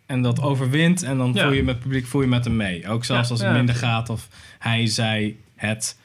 [0.07, 1.03] En dat overwint.
[1.03, 1.43] En dan Ja.
[1.43, 2.87] voel je met het publiek voel je met hem mee.
[2.89, 3.55] Ook zelfs Ja, als het ja.
[3.57, 4.09] minder gaat.
[4.09, 4.27] Of
[4.59, 5.97] hij, zij, het...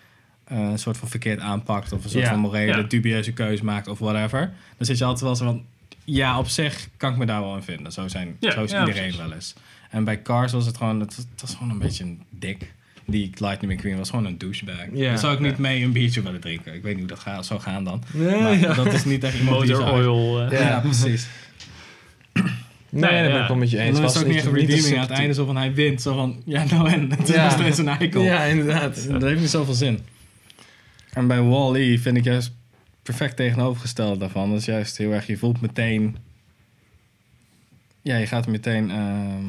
[0.45, 1.93] eh, een soort van verkeerd aanpakt.
[1.93, 2.31] Of een soort Ja.
[2.31, 2.83] van morele, Ja.
[2.83, 3.89] dubieuze keuze maakt.
[3.89, 4.53] Of whatever.
[4.77, 5.65] Dan zit je altijd wel zo van...
[6.05, 7.93] Ja, op zich kan ik me daar wel in vinden.
[7.93, 9.21] Zo, zijn, Ja, zo is ja, iedereen precies.
[9.27, 9.55] wel eens.
[9.91, 11.01] En bij Cars was het gewoon...
[11.01, 12.73] Het, het was gewoon een beetje een dik.
[13.07, 14.77] Die Lightning McQueen was gewoon een douchebag.
[14.93, 15.09] Ja.
[15.09, 16.75] Daar zou ik niet mee een biertje willen drinken.
[16.75, 18.03] Ik weet niet hoe dat gaat, zou gaan dan.
[18.13, 18.75] Nee, Maar ja.
[18.75, 20.41] dat is niet echt iemand Motor oil.
[20.51, 20.61] eh.
[20.61, 20.81] Ja.
[20.81, 21.27] precies.
[22.95, 23.97] Nee, Nee, daar ben ik wel met je eens.
[23.97, 25.35] Is Was het ook niet echt redeeming aan het einde.
[25.35, 26.03] Zo van, hij wint.
[26.03, 27.11] Zo van, ja nou en.
[27.19, 27.43] Het is Ja.
[27.45, 28.23] nog steeds een eikel.
[28.23, 29.09] Ja, inderdaad.
[29.11, 29.99] Dat heeft niet zoveel zin.
[31.13, 32.53] En bij Wall-E vind ik juist
[33.03, 34.51] perfect tegenovergesteld daarvan.
[34.51, 36.17] Dat is juist heel erg, je voelt meteen...
[38.03, 38.91] Ja, je gaat meteen...
[38.91, 39.47] ehm,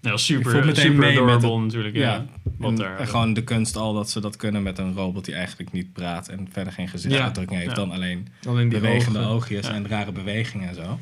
[0.00, 1.96] Ja, Ik super, voel meteen super mee met adorable het- natuurlijk.
[1.96, 2.26] ja, Ja,
[2.58, 5.24] wat en, daar, en gewoon de kunst al dat ze dat kunnen met een robot
[5.24, 7.76] die eigenlijk niet praat en verder geen gezichtsuitdrukking heeft Ja.
[7.76, 9.30] dan alleen Alleen die bewegende ogen.
[9.30, 9.72] oogjes Ja.
[9.74, 10.98] en rare bewegingen en zo.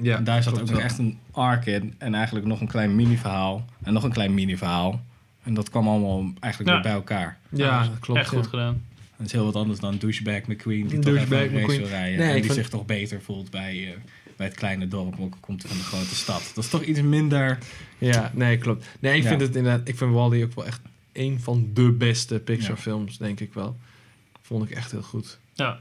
[0.00, 2.94] Ja, en daar zat ook nog echt een arc in en eigenlijk nog een klein
[2.96, 5.00] mini-verhaal en nog een klein mini-verhaal.
[5.42, 6.74] En dat kwam allemaal eigenlijk Ja.
[6.74, 7.38] weer bij elkaar.
[7.48, 8.20] Ja, dat klopt.
[8.20, 8.36] Echt ja.
[8.38, 8.82] goed gedaan.
[9.16, 11.80] Dat is heel wat anders dan douchebag McQueen die toch Douchebag even een race McQueen.
[11.80, 13.92] wil rijden Nee, en die vind- zich toch beter voelt bij, eh,
[14.36, 16.52] bij het kleine dorp, ook komt van de grote stad.
[16.54, 17.58] Dat is toch iets minder...
[17.98, 18.86] Ja, nee, klopt.
[19.00, 19.28] Nee, ik Ja.
[19.28, 19.88] vind het inderdaad...
[19.88, 20.80] Ik vind Wally ook wel echt
[21.12, 22.80] een van de beste Pixar Ja.
[22.80, 23.76] films, denk ik wel.
[24.42, 25.38] Vond ik echt heel goed.
[25.54, 25.78] Ja.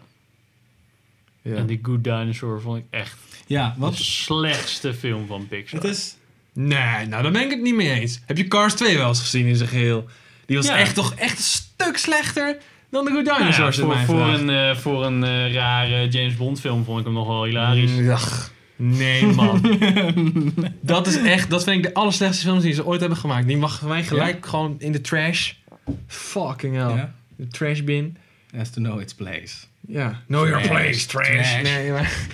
[1.42, 1.56] Ja.
[1.56, 3.96] En die Good Dinosaur vond ik echt Ja, de wat...
[3.96, 5.80] slechtste film van Pixar.
[5.82, 6.16] Het is...
[6.54, 8.20] Nee, nou daar ben ik het niet mee eens.
[8.26, 10.06] Heb je Cars 2 wel eens gezien in zijn geheel?
[10.46, 10.78] Die was Ja.
[10.78, 12.58] echt toch echt een stuk slechter
[12.90, 15.24] dan de Good Nou ja, Dinosaur, je het voor, mij voor een, eh, voor een
[15.24, 17.92] eh, rare James Bond film vond ik hem nog wel hilarisch.
[17.92, 19.80] Mm, ach, nee, man.
[20.82, 23.48] dat is echt, dat vind ik de allerslechtste films die ze ooit hebben gemaakt.
[23.48, 25.54] Die mag voor mij gelijk gewoon in de trash.
[26.08, 26.96] Fucking hell.
[26.96, 27.14] Ja.
[27.36, 28.18] De trash bin.
[28.56, 29.56] Has to know its place.
[29.88, 30.22] Ja.
[30.28, 31.28] Know your place, trash.
[31.28, 31.62] trash.
[31.62, 32.28] Nee, maar...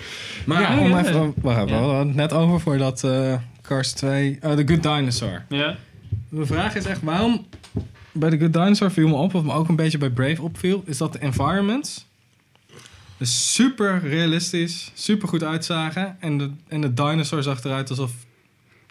[0.46, 1.32] Maar Ja, om even, ja.
[1.36, 4.84] wacht even, we hadden het net over voor dat eh, Cars 2, oh, The Good
[4.84, 5.46] Dinosaur.
[5.50, 5.76] Ja?
[6.30, 7.46] Mijn vraag is echt, waarom
[8.12, 10.84] bij The Good Dinosaur viel me op, wat me ook een beetje bij Brave opviel,
[10.86, 12.06] is dat de environments
[13.24, 16.18] dus super realistisch, super goed uitzagen.
[16.20, 18.12] En de, en de dinosaur zag eruit alsof,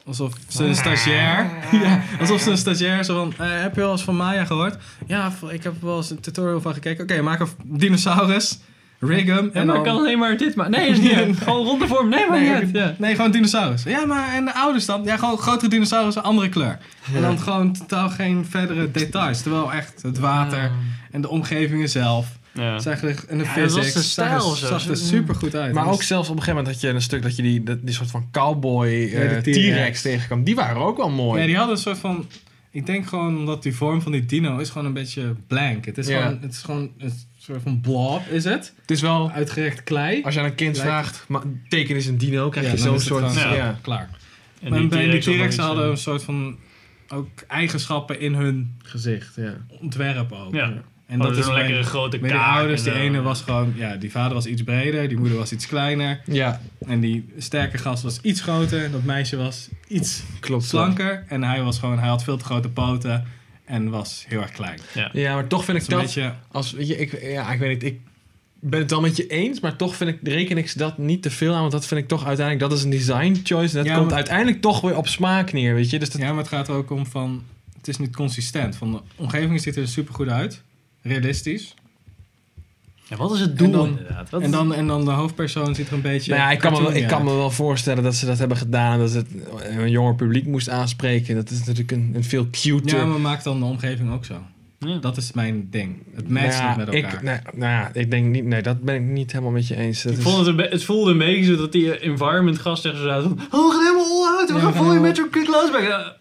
[0.06, 1.50] alsof ze een stagiair,
[1.82, 4.76] ja, alsof ze een stagiair zo van, eh, heb je wel eens van Maya gehoord?
[5.06, 7.02] Ja, ik heb wel eens een tutorial van gekeken.
[7.02, 8.58] Oké, maak een dinosaurus,
[9.04, 9.50] rig hem.
[9.54, 10.70] Ja, maar ik kan alleen maar dit maar.
[10.70, 11.36] Nee, is niet uit.
[11.36, 12.08] Gewoon ronde vorm.
[12.08, 12.74] Nee, maar Nee, niet.
[12.76, 12.94] Ja.
[12.98, 13.82] nee, gewoon dinosaurus.
[13.82, 15.04] Ja, maar en de ouders dan?
[15.04, 16.78] Ja, gewoon grotere dinosaurus, een andere kleur.
[17.14, 19.42] En dan gewoon totaal geen verdere details.
[19.42, 20.70] Terwijl echt het water
[21.10, 22.26] en de omgevingen zelf.
[22.54, 22.72] Ja.
[22.72, 25.34] Het zag er in de Ja, dat was physics de stijl zag, er- er super
[25.34, 25.74] goed uit.
[25.74, 27.62] Maar Dus- ook zelfs op een gegeven moment had je een stuk dat je die,
[27.62, 30.02] dat- die soort van cowboy eh, Ja, die T-Rex.
[30.02, 30.44] Tegenkwam.
[30.44, 31.40] Die waren ook wel mooi.
[31.40, 32.26] Ja, die hadden een soort van...
[32.74, 35.84] Ik denk gewoon omdat die vorm van die dino is gewoon een beetje blank.
[35.84, 36.22] Het is, Ja.
[36.22, 38.74] gewoon, het is gewoon een soort van blob, is het?
[38.80, 40.22] Het is wel, Uitgerecht klei.
[40.22, 42.78] als je aan een kind Lijkt- vraagt, maar, teken eens een dino, krijg Ja, je
[42.78, 43.32] zo'n is soort...
[43.32, 43.78] gewoon ja.
[43.82, 44.08] Klaar.
[44.62, 46.56] En Maar bij die T-Rex hadden een soort van...
[47.08, 49.56] Ook eigenschappen in hun Gezicht, ja.
[49.68, 50.54] ontwerp ook.
[50.54, 50.82] Ja.
[51.06, 53.72] En dat dat is mijn- lekkere grote Met die ouders, die ene was gewoon...
[53.76, 56.20] Ja, die vader was iets breder, die moeder was iets kleiner.
[56.26, 58.84] Ja, En die sterke gast was iets groter.
[58.84, 60.64] En dat meisje was iets klopt.
[60.64, 61.24] slanker.
[61.28, 61.98] En hij was gewoon...
[61.98, 63.24] Hij had veel te grote poten.
[63.64, 64.78] En was heel erg klein.
[64.94, 65.10] Ja.
[65.12, 66.00] Ja, maar toch vind ik een dat...
[66.02, 66.32] beetje...
[66.50, 68.00] Als, weet je, ik, ja, ik weet niet, ik
[68.60, 71.22] ben het wel met je eens, maar toch vind ik, reken ik ze dat niet
[71.22, 73.70] te veel aan, want dat vind ik toch uiteindelijk, dat is een design choice.
[73.78, 75.98] En dat Ja, komt maar- uiteindelijk toch weer op smaak neer, weet je.
[75.98, 77.42] Dus dat, Ja, maar het gaat er ook om van...
[77.76, 78.76] Het is niet consistent.
[78.76, 80.62] Van de omgeving ziet er super goed uit.
[81.02, 81.74] Realistisch.
[83.08, 84.30] Ja, wat is het doel En dan- inderdaad?
[84.30, 86.30] Wat En dan, en dan de hoofdpersoon ziet er een beetje...
[86.30, 88.56] nou ja, ik kan, me wel, ik kan me wel voorstellen dat ze dat hebben
[88.56, 89.26] gedaan, dat het
[89.62, 91.34] een jonger publiek moest aanspreken.
[91.34, 92.98] Dat is natuurlijk een, een veel cuter...
[92.98, 94.34] Ja, maar maak dan de omgeving ook zo.
[94.78, 94.96] Ja.
[94.98, 95.96] Dat is mijn ding.
[96.14, 97.14] Het matcht Nou ja, niet met elkaar.
[97.14, 99.76] Ik, nou, nou ja, ik denk niet, nee, dat ben ik niet helemaal met je
[99.76, 100.02] eens.
[100.02, 102.82] Dat Ik is- vond het, een het voelde een beetje zo dat die environment gast
[102.82, 103.32] tegen zo van...
[103.32, 104.52] Oh, we gaan helemaal all out.
[104.52, 104.58] We
[105.82, 106.16] Ja.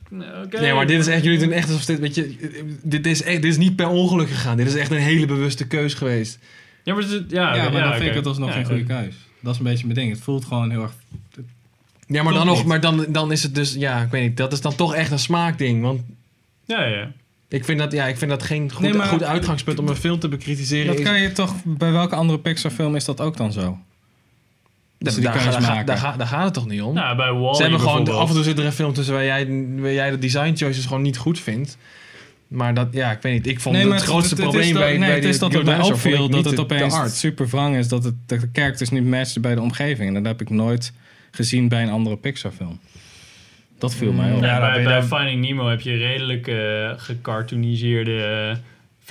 [0.60, 3.42] Nee, maar dit is echt, jullie doen echt alsof dit, weet je, dit is, echt,
[3.42, 4.58] dit is niet per ongeluk gegaan.
[4.58, 6.40] Dit is echt een hele bewuste keus geweest.
[6.84, 9.16] Ja, maar, het, ja, ja, maar dan vind ik het alsnog Ja, geen goede keus.
[9.40, 10.12] Dat is een beetje mijn ding.
[10.12, 10.94] Het voelt gewoon heel erg...
[12.08, 14.54] Ja, maar dan nog, maar dan, dan is het dus, ja, ik weet niet, dat
[14.54, 15.82] is dan toch echt een smaakding.
[15.82, 16.02] Want
[16.66, 17.12] Ja, ja.
[17.48, 19.96] ik vind dat, ja, ik vind dat geen goed, Nee, maar- goed uitgangspunt om een
[19.96, 20.88] film te bekritiseren.
[20.88, 21.56] Dat is- kan je toch...
[21.64, 23.78] Bij welke andere Pixar film is dat ook dan zo?
[25.04, 25.86] Daar, Dat ze die daar, daar, maken.
[25.86, 26.94] daar, gaat- daar gaat het toch niet om?
[26.94, 29.24] Nou, bij Wall-E Ze hebben gewoon, af en toe zit er een film tussen waar
[29.24, 31.78] jij, waar jij de design choices gewoon niet goed vindt.
[32.48, 33.48] Maar dat, ja, ik weet niet.
[33.48, 35.54] Ik vond Nee, maar het grootste het- het probleem bij, nee, bij het is dat
[35.54, 37.12] het mij opviel dat het opeens art.
[37.12, 37.88] super wrang is.
[37.88, 40.08] Dat, het, dat de characters niet matchen bij de omgeving.
[40.08, 40.94] En dat heb ik nooit
[41.32, 42.80] gezien bij een andere Pixar film.
[43.80, 44.42] Dat viel mij op.
[44.44, 48.58] Ja, Ja, bij, Finding Nemo heb je redelijk eh gecartooniseerde eh,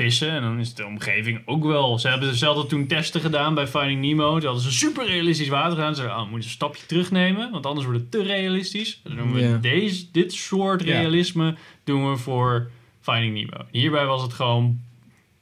[0.01, 0.31] vissen.
[0.31, 1.99] En dan is de omgeving ook wel...
[1.99, 4.39] Ze hebben zelden toen testen gedaan bij Finding Nemo.
[4.39, 5.95] Toen hadden ze super realistisch water gedaan.
[5.95, 7.51] Ze zeiden, oh, we moeten een stapje terugnemen.
[7.51, 9.01] Want anders wordt het te realistisch.
[9.05, 13.65] Dan doen we deze, dit soort realisme doen we voor Finding Nemo.
[13.71, 14.81] Hierbij was het gewoon...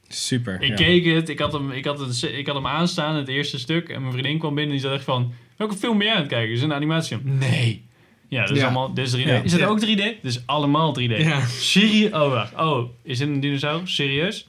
[0.07, 0.61] Super.
[0.61, 0.75] Ik ja.
[0.75, 3.89] keek het, ik had, hem, ik, had het, ik had hem aanstaan, het eerste stuk.
[3.89, 5.33] En mijn vriendin kwam binnen en die zei echt van...
[5.57, 6.49] Welke film ben jij aan het kijken?
[6.49, 7.37] Het is een animatiefilm.
[7.37, 7.87] Nee.
[8.27, 8.63] Ja, dit is Ja.
[8.63, 8.93] allemaal...
[8.93, 9.27] Dit is 3D.
[9.27, 9.41] Ja.
[9.41, 9.85] Is het ook 3D?
[9.95, 11.17] Dit is allemaal 3D.
[11.17, 11.45] Ja.
[11.45, 12.11] Serieus?
[12.11, 12.55] Oh, wacht.
[12.55, 13.95] Oh, is dit een dinosaurus?
[13.95, 14.48] Serieus?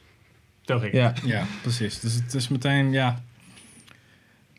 [0.71, 0.93] Toch ik.
[0.93, 1.13] Ja.
[1.25, 2.01] Ja, precies.
[2.01, 3.23] Dus het is meteen, ja...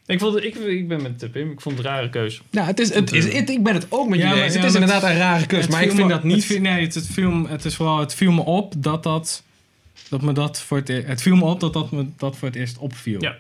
[0.06, 1.52] Ik, vond, ik, ik ben met Pim.
[1.52, 2.42] Ik vond het een rare keus.
[2.52, 4.54] Nou, het is, het is, het- ik ben het ook met Ja, jullie maar- eens.
[4.54, 6.36] ja, Het is inderdaad een rare keus, maar ik vind me- dat niet...
[6.36, 8.00] Het, viel- nee, het, het, viel, me- het is vooral...
[8.00, 9.44] Het viel me op dat dat...
[10.10, 12.48] Dat me dat voor het, e- het viel me op dat dat me dat voor
[12.48, 13.22] het eerst opviel.
[13.22, 13.36] Ja.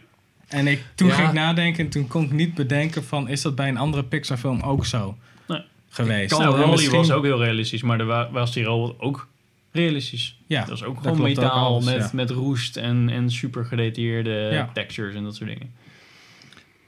[0.47, 1.13] En ik, toen Ja.
[1.15, 3.29] ging ik nadenken en toen kon ik niet bedenken van...
[3.29, 5.61] Is dat bij een andere Pixar film ook zo Nee.
[5.89, 6.31] geweest?
[6.33, 7.81] Kan nou, misschien- was ook heel realistisch.
[7.81, 9.27] Maar er wa- was die robot ook
[9.71, 10.37] realistisch.
[10.47, 12.09] Ja, dat was ook gewoon ook metaal alles, met, ja.
[12.13, 14.69] met roest en, en super gedetailleerde Ja.
[14.73, 15.71] textures en dat soort dingen.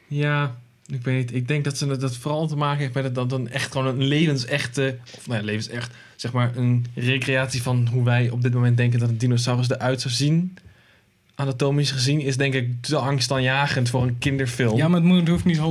[0.07, 0.55] Ja,
[0.87, 1.33] ik weet niet.
[1.33, 3.87] Ik denk dat ze dat- vooral te maken heeft met het, dat een echt gewoon
[3.87, 8.53] een levensechte, of nou ja, levensecht, zeg maar een recreatie van hoe wij op dit
[8.53, 10.57] moment denken dat een dinosaurus eruit zou zien.
[11.35, 14.77] Anatomisch gezien is denk ik te angstaanjagend voor een kinderfilm.
[14.77, 15.61] Ja, maar het, moet, het hoeft niet 100%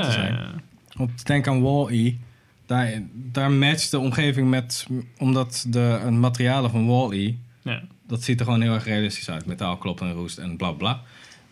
[0.00, 0.38] te zijn.
[0.92, 2.14] Want denk aan Wall-E.
[2.70, 4.86] Daar, daar matcht de omgeving met...
[5.18, 7.34] Omdat de een materialen van Wall-E...
[7.62, 7.82] Ja.
[8.06, 9.46] Dat ziet er gewoon heel erg realistisch uit.
[9.46, 11.02] Metaal klopt en roest en bla bla.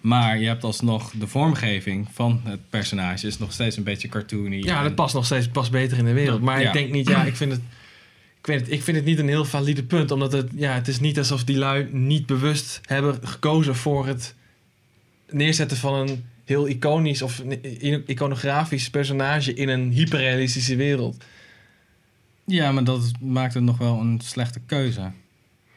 [0.01, 3.27] Maar je hebt alsnog de vormgeving van het personage...
[3.27, 4.57] is nog steeds een beetje cartoony.
[4.63, 6.41] Ja, en- dat past nog steeds past beter in de wereld.
[6.41, 6.67] Maar Ja.
[6.67, 7.61] ik denk niet, ja, ik vind het.
[8.39, 10.11] Ik weet het, ik vind het niet een heel valide punt.
[10.11, 14.35] Omdat het, ja, het is niet alsof die lui niet bewust hebben gekozen voor het
[15.31, 17.43] neerzetten van een heel iconisch of
[18.07, 21.25] iconografisch personage in een hyperrealistische wereld.
[22.45, 25.11] Ja, maar dat maakt het nog wel een slechte keuze.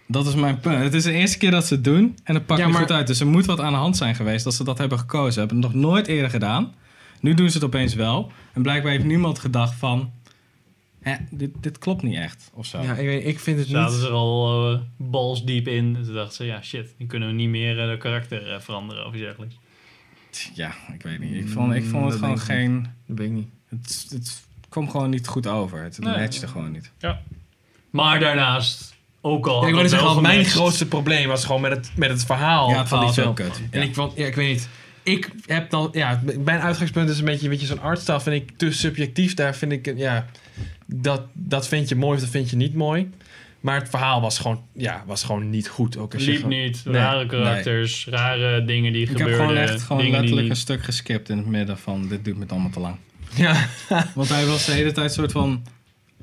[0.07, 0.84] Dat is mijn punt.
[0.84, 2.84] Het is de eerste keer dat ze het doen en het pakt Ja, niet maar-
[2.84, 3.07] goed uit.
[3.07, 5.34] Dus er moet wat aan de hand zijn geweest dat ze dat hebben gekozen.
[5.34, 6.73] Ze hebben het nog nooit eerder gedaan.
[7.19, 8.31] Nu doen ze het opeens wel.
[8.53, 10.12] En blijkbaar heeft niemand gedacht van...
[11.01, 12.81] Eh, dit, dit klopt niet echt, of zo.
[12.81, 14.01] Ja, ik, weet, ik vind het Zaten niet.
[14.01, 15.95] ze er al eh, balsdiep in.
[15.95, 18.60] En toen dachten ze, ja shit, nu kunnen we niet meer eh, de karakter eh,
[18.60, 19.55] veranderen of iets dergelijks.
[20.54, 21.34] Ja, ik weet niet.
[21.34, 22.82] Ik vond, ik vond Mm, het dat gewoon geen...
[23.08, 23.48] Dat weet ik niet.
[23.70, 25.84] Het, het kwam gewoon niet goed over.
[25.84, 26.17] Het Nee.
[26.17, 26.91] matchte gewoon niet.
[27.89, 31.91] Maar daarnaast, ook al Ja, ik het zeggen, mijn grootste probleem was gewoon met het,
[31.96, 33.34] met het verhaal ja, het van die film.
[33.34, 33.62] kut.
[33.70, 33.86] En Ja.
[33.86, 34.70] ik vond, ja, ik weet niet.
[35.04, 38.58] Ik heb dan, ja, mijn uitgangspunt is een beetje, weet je, zo'n artstyle vind ik
[38.58, 39.34] te subjectief.
[39.34, 40.26] Daar vind ik, ja,
[40.86, 43.10] dat, dat vind je mooi of dat vind je niet mooi.
[43.62, 45.97] Maar het verhaal was gewoon, ja, was gewoon niet goed.
[45.97, 46.93] Ook als Liep niet, Nee.
[47.02, 49.45] rare karakters, rare dingen die Ik heb gebeurden.
[49.47, 52.69] gewoon echt gewoon letterlijk een stuk geskipt in het midden van dit duurt me allemaal
[52.69, 52.95] te lang.
[53.36, 53.67] Ja.
[54.15, 55.63] Want hij was de hele tijd soort van,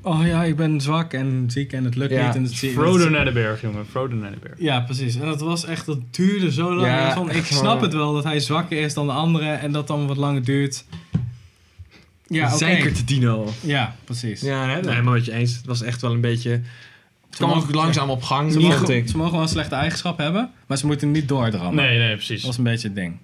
[0.01, 2.35] oh ja, ik ben zwak en ziek en het lukt Ja, niet.
[2.35, 3.85] En het zie- Frodo naar de berg, jongen.
[3.85, 4.53] Frodo naar de berg.
[4.59, 5.15] Ja, precies.
[5.15, 6.87] En dat was echt, dat duurde zo lang.
[6.87, 9.87] Ja, van, ik snap het wel dat hij zwakker is dan de anderen en dat
[9.87, 10.85] dan wat langer duurt.
[12.27, 12.57] Ja, oké.
[12.57, 13.53] Zeker te dino.
[13.61, 14.41] Ja, precies.
[14.41, 15.55] Ja, nee, nee, maar wat je eens.
[15.55, 16.61] Het was echt wel een beetje...
[17.29, 18.51] Het kwam mogen- ook langzaam op gang.
[18.51, 21.75] Ze mogen, ze mogen wel een slechte eigenschap hebben, maar ze moeten niet doordrammen.
[21.85, 22.37] Nee, nee, precies.
[22.37, 23.17] Dat was een beetje het ding.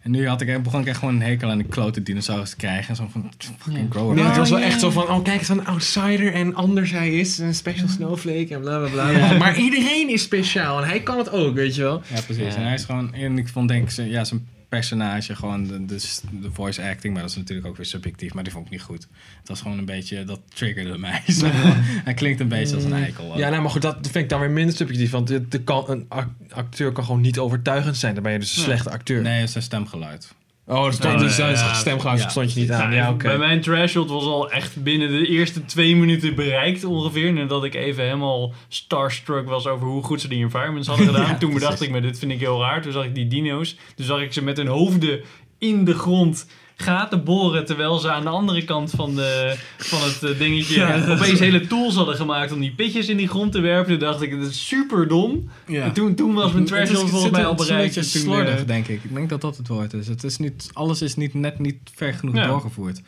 [0.00, 2.56] En nu had ik, begon ik echt gewoon een hekel aan die klote dinosaurus te
[2.56, 2.88] krijgen.
[2.88, 4.16] En zo van, fucking grow up.
[4.16, 7.10] Nee, het was wel echt zo van, oh kijk eens een outsider en anders hij
[7.14, 7.38] is.
[7.38, 9.10] Een special snowflake en bla bla bla.
[9.10, 9.36] Ja.
[9.38, 12.02] Maar iedereen is speciaal en hij kan het ook, weet je wel.
[12.14, 12.54] Ja, precies.
[12.54, 12.56] Ja.
[12.60, 16.00] En hij is gewoon, en ik vond denk ik, ja, zijn personage, gewoon de, de,
[16.40, 18.82] de voice acting, maar dat is natuurlijk ook weer subjectief, maar die vond ik niet
[18.82, 19.06] goed.
[19.38, 21.22] Het was gewoon een beetje, dat triggerde mij.
[22.08, 23.38] Hij klinkt een beetje als een eikel.
[23.38, 25.10] Ja, nou, maar goed, dat vind ik dan weer minder subjectief.
[25.10, 28.14] Want de, de kan, een ac- acteur kan gewoon niet overtuigend zijn.
[28.14, 29.22] Dan ben je dus een slechte acteur.
[29.22, 30.34] Nee, zijn stemgeluid.
[30.66, 32.28] Oh, dus ja, zijn ja, stemgeluid ja.
[32.28, 32.92] stond je niet aan.
[32.92, 33.26] Ja, oké.
[33.26, 37.32] Bij mijn threshold was al echt binnen de eerste twee minuten bereikt ongeveer.
[37.32, 41.26] Nadat ik even helemaal starstruck was over hoe goed ze die environments hadden gedaan.
[41.26, 41.94] Ja, Toen bedacht precies.
[41.94, 42.82] ik me, dit vind ik heel raar.
[42.82, 43.76] Toen zag ik die dino's.
[43.94, 45.20] Toen zag ik ze met hun hoofden
[45.58, 46.46] in de grond
[46.82, 47.64] gaten boren.
[47.66, 51.08] Terwijl ze aan de andere kant van, de, van het eh, dingetje Ja.
[51.08, 53.90] opeens hele tools hadden gemaakt om die pitjes in die grond te werpen.
[53.90, 55.50] Toen dacht ik, dat is super dom.
[55.66, 55.84] Ja.
[55.84, 57.94] En toen, toen was mijn threshold volgens mij een- al het is een bereikt.
[57.94, 59.04] beetje slordig, eh, denk ik.
[59.04, 60.08] Ik denk dat dat het woord is.
[60.08, 62.46] Het is niet, alles is niet, net niet ver genoeg Ja.
[62.46, 63.00] doorgevoerd.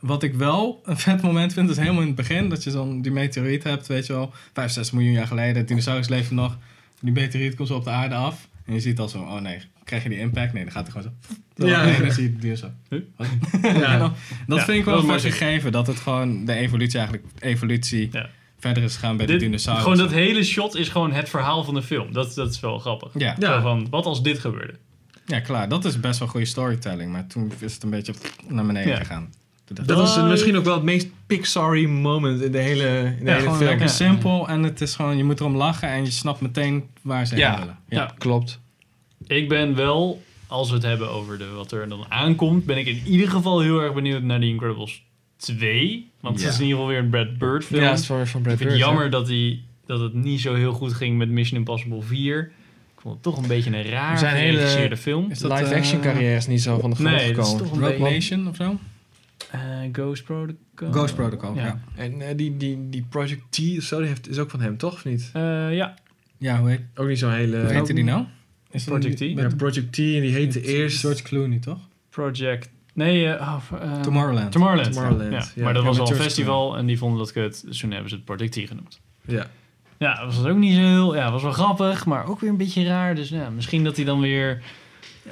[0.00, 2.48] Wat ik wel een vet moment vind, is helemaal in het begin.
[2.48, 4.32] Dat je zo'n die meteoriet hebt, weet je wel.
[4.52, 6.56] 65 miljoen jaar geleden, dinosaurus leven nog.
[7.00, 8.48] Die meteoriet komt zo op de aarde af.
[8.66, 9.58] En je ziet al zo, oh nee,
[9.90, 10.52] krijg je die impact?
[10.52, 11.12] Nee, dan gaat het gewoon
[11.56, 11.66] zo.
[11.66, 11.98] Ja.
[11.98, 12.54] Dan zie je die.
[12.88, 13.00] Huh?
[13.16, 13.26] Wat?
[13.80, 13.98] Ja.
[14.46, 15.72] Dat Ja, vind ik wel is vet mooi gegeven.
[15.72, 18.28] Dat het gewoon de evolutie eigenlijk, evolutie Ja.
[18.58, 19.82] verder is gegaan bij Dit- de dinosaurus.
[19.82, 22.12] Gewoon dat hele shot is gewoon het verhaal van de film.
[22.12, 23.10] Dat, dat is wel grappig.
[23.18, 23.36] Ja.
[23.38, 23.54] Ja.
[23.54, 24.74] Zo van, wat als dit gebeurde?
[25.26, 25.68] Ja, klaar.
[25.68, 27.12] Dat is best wel goede storytelling.
[27.12, 28.14] Maar toen is het een beetje
[28.48, 28.96] naar beneden Ja.
[28.98, 29.32] gegaan.
[29.74, 33.24] Dat was Oh, misschien ook wel het meest Pixar moment in de hele, in de
[33.24, 33.68] Ja, hele gewoon film.
[33.68, 33.92] lekker Ja.
[33.92, 34.48] simpel.
[34.48, 37.50] En het is gewoon, je moet erom lachen en je snapt meteen waar ze Ja.
[37.50, 37.78] heen willen.
[37.88, 38.14] Ja.
[38.18, 38.60] Klopt.
[39.30, 42.86] Ik ben wel, als we het hebben over de, wat er dan aankomt, ben ik
[42.86, 45.02] in ieder geval heel erg benieuwd naar The Incredibles
[45.36, 46.10] 2.
[46.20, 47.82] Want het is in ieder geval weer een Brad Bird film.
[47.82, 50.14] Ja, het is van, van Brad ik vind het Bird, jammer dat, die, dat het
[50.14, 52.52] niet zo heel goed ging met Mission Impossible 4.
[52.94, 55.30] Ik vond het toch een beetje een raar Zijn hele- geregisseerde film.
[55.30, 55.48] Is hè.
[55.48, 57.58] dat, Live eh, action carrière is niet zo van de grond Nee, dat is gekomen.
[57.68, 58.36] toch een Rogue beetje...
[58.36, 58.78] Nation of zo?
[59.50, 59.60] Eh,
[59.92, 60.90] Ghost Protocol.
[60.92, 61.64] Ghost Protocol, ja.
[61.64, 61.80] Ja.
[61.94, 64.76] En eh, die, die, die Project T of zo, die heeft, is ook van hem,
[64.76, 64.92] toch?
[64.92, 65.30] Of niet?
[65.32, 65.94] Eh, ja,
[66.38, 67.60] Ja, hoe heet, Ook niet zo'n hele...
[67.60, 68.24] hoe heette die nou?
[68.70, 69.38] Is Project die- T?
[69.38, 71.00] Ja, Project T en die heette met eerst...
[71.00, 71.78] George Clooney, toch?
[72.10, 72.70] Project...
[72.94, 73.40] Nee, eh,
[73.72, 74.52] oh, eh, Tomorrowland.
[74.52, 74.92] Tomorrowland.
[74.92, 75.38] Tomorrowland, Ja.
[75.54, 75.62] ja.
[75.64, 77.66] Maar dat Ja, was al een festival en die vonden dat kut.
[77.66, 79.00] Dus toen hebben ze het Project T genoemd.
[79.26, 79.50] Ja.
[79.98, 81.14] Ja, dat was ook niet zo heel...
[81.14, 83.14] Ja, was wel grappig, maar ook weer een beetje raar.
[83.14, 84.62] Dus ja, misschien dat hij dan weer...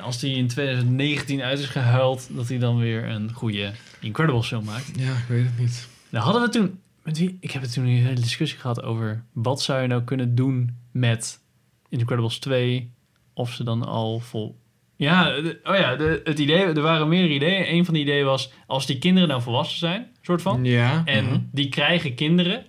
[0.01, 2.29] Als hij in 2019 uit is gehuild...
[2.33, 4.91] dat hij dan weer een goede Incredibles film maakt.
[4.97, 5.89] ja, ik weet het niet.
[6.09, 6.79] Nou hadden we toen...
[7.03, 7.37] Met wie?
[7.41, 9.23] Ik heb het toen een hele discussie gehad over...
[9.33, 11.41] wat zou je nou kunnen doen met
[11.89, 12.91] Incredibles 2...
[13.39, 14.59] of ze dan al vol...
[14.97, 17.73] Ja, de- oh ja, de, het idee, er waren meerdere ideeën.
[17.75, 18.51] Een van die ideeën was...
[18.67, 20.65] als die kinderen nou volwassen zijn, soort van...
[20.65, 21.03] Ja.
[21.05, 21.39] en Mhm.
[21.53, 22.65] die krijgen kinderen...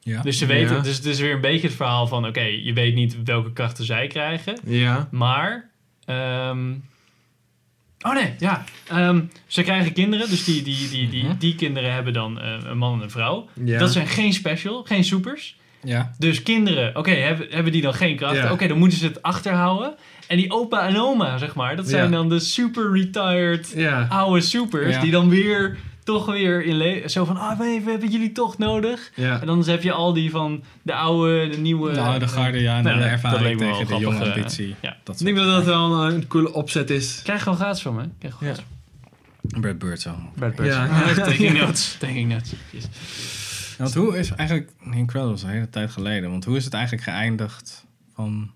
[0.00, 0.22] Ja.
[0.22, 0.82] Dus ze weten, Ja.
[0.82, 3.84] dus het is weer een beetje het verhaal van: oké, je weet niet welke krachten
[3.84, 5.08] zij krijgen, Ja.
[5.10, 5.70] maar.
[6.04, 6.72] ehm,
[8.00, 8.64] oh nee, ja.
[8.88, 11.36] ehm, ze krijgen kinderen, dus die, die, die, die, Mhm.
[11.38, 13.48] die kinderen hebben dan eh, een man en een vrouw.
[13.64, 13.78] Ja.
[13.78, 15.56] Dat zijn geen special, geen supers.
[15.84, 16.12] Ja.
[16.18, 18.42] Dus kinderen, oké, hebben, hebben die dan geen krachten?
[18.44, 18.52] Ja.
[18.52, 19.94] Oké, dan moeten ze het achterhouden.
[20.28, 22.10] En die opa en oma, zeg maar, dat zijn Ja.
[22.10, 24.06] dan de super retired Ja.
[24.10, 24.94] oude supers.
[24.94, 25.00] Ja.
[25.00, 29.10] Die dan weer, toch weer in le- Zo van, ah we hebben jullie toch nodig.
[29.14, 29.40] Ja.
[29.40, 31.92] En dan heb je al die van de oude, de nieuwe...
[31.92, 32.76] De oude garde, ja.
[32.76, 34.74] En Nou, de ervaring tegen de grappig, jonge eh, ambitie.
[34.80, 34.96] ja.
[35.04, 37.20] Dat Ik denk dat dat wel een, een coole opzet is.
[37.24, 38.02] Krijg gewoon gratis van me.
[38.18, 38.60] Krijg gewoon Ja.
[38.60, 39.60] gratis.
[39.60, 40.14] Brad Bird zo.
[40.34, 40.68] Brad Pitt.
[40.68, 40.88] Ja.
[41.14, 41.96] Taking notes.
[41.98, 42.52] Taking notes.
[42.70, 42.84] Yes.
[43.82, 44.70] Want hoe is eigenlijk...
[44.92, 46.30] Incredibles, een hele tijd geleden.
[46.30, 48.50] Want hoe is het eigenlijk geëindigd van...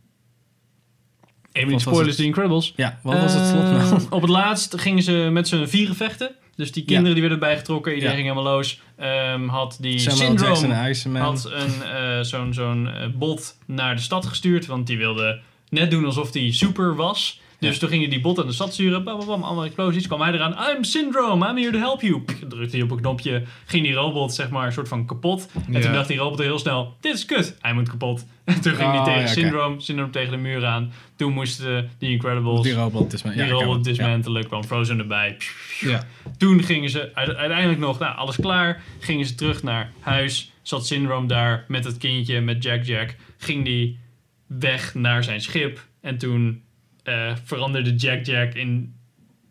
[1.52, 2.16] Even niet spoilers, het?
[2.16, 2.72] The Incredibles.
[2.76, 3.76] Ja, wat was het slot nou?
[3.80, 6.34] Eh, Op het laatst gingen ze met z'n vieren vechten.
[6.56, 7.12] Dus die kinderen Ja.
[7.14, 8.22] die werden bijgetrokken, iedereen Ja.
[8.22, 8.80] ging helemaal los.
[8.96, 11.22] Ehm, had die Iceman.
[11.22, 14.66] had een, eh, zo'n zo'n eh, bot naar de stad gestuurd.
[14.66, 17.40] Want die wilde net doen alsof hij super was.
[17.58, 19.04] Dus toen ging hij die bot aan de stad sturen.
[19.04, 20.06] Bam, bam, bam, allemaal explosies.
[20.06, 20.56] kwam hij eraan.
[20.76, 22.20] I'm Syndrome, I'm here to help you.
[22.20, 23.42] Pff, drukte hij op een knopje.
[23.66, 25.48] Ging die robot zeg maar een soort van kapot.
[25.66, 25.80] En Ja.
[25.80, 26.96] toen dacht die robot heel snel.
[27.00, 27.56] Dit is kut.
[27.60, 28.26] Hij moet kapot.
[28.44, 29.26] En toen ging hij Oh, tegen ja.
[29.26, 29.80] Syndrome.
[29.80, 30.92] Syndrome tegen de muur aan.
[31.16, 32.62] Toen moesten die Incredibles...
[32.62, 34.46] Die robot is die ja, robot dismantelen.
[34.46, 35.36] kwam Frozen erbij.
[35.80, 36.04] Ja.
[36.38, 38.82] Toen gingen ze uite- uiteindelijk nog, nou, alles klaar.
[39.00, 40.52] Gingen ze terug naar huis.
[40.62, 43.14] Zat Syndrome daar met het kindje, met Jack Jack.
[43.38, 43.98] Ging die
[44.46, 45.86] weg naar zijn schip.
[46.00, 46.62] En toen
[47.06, 48.94] eh, veranderde Jack Jack in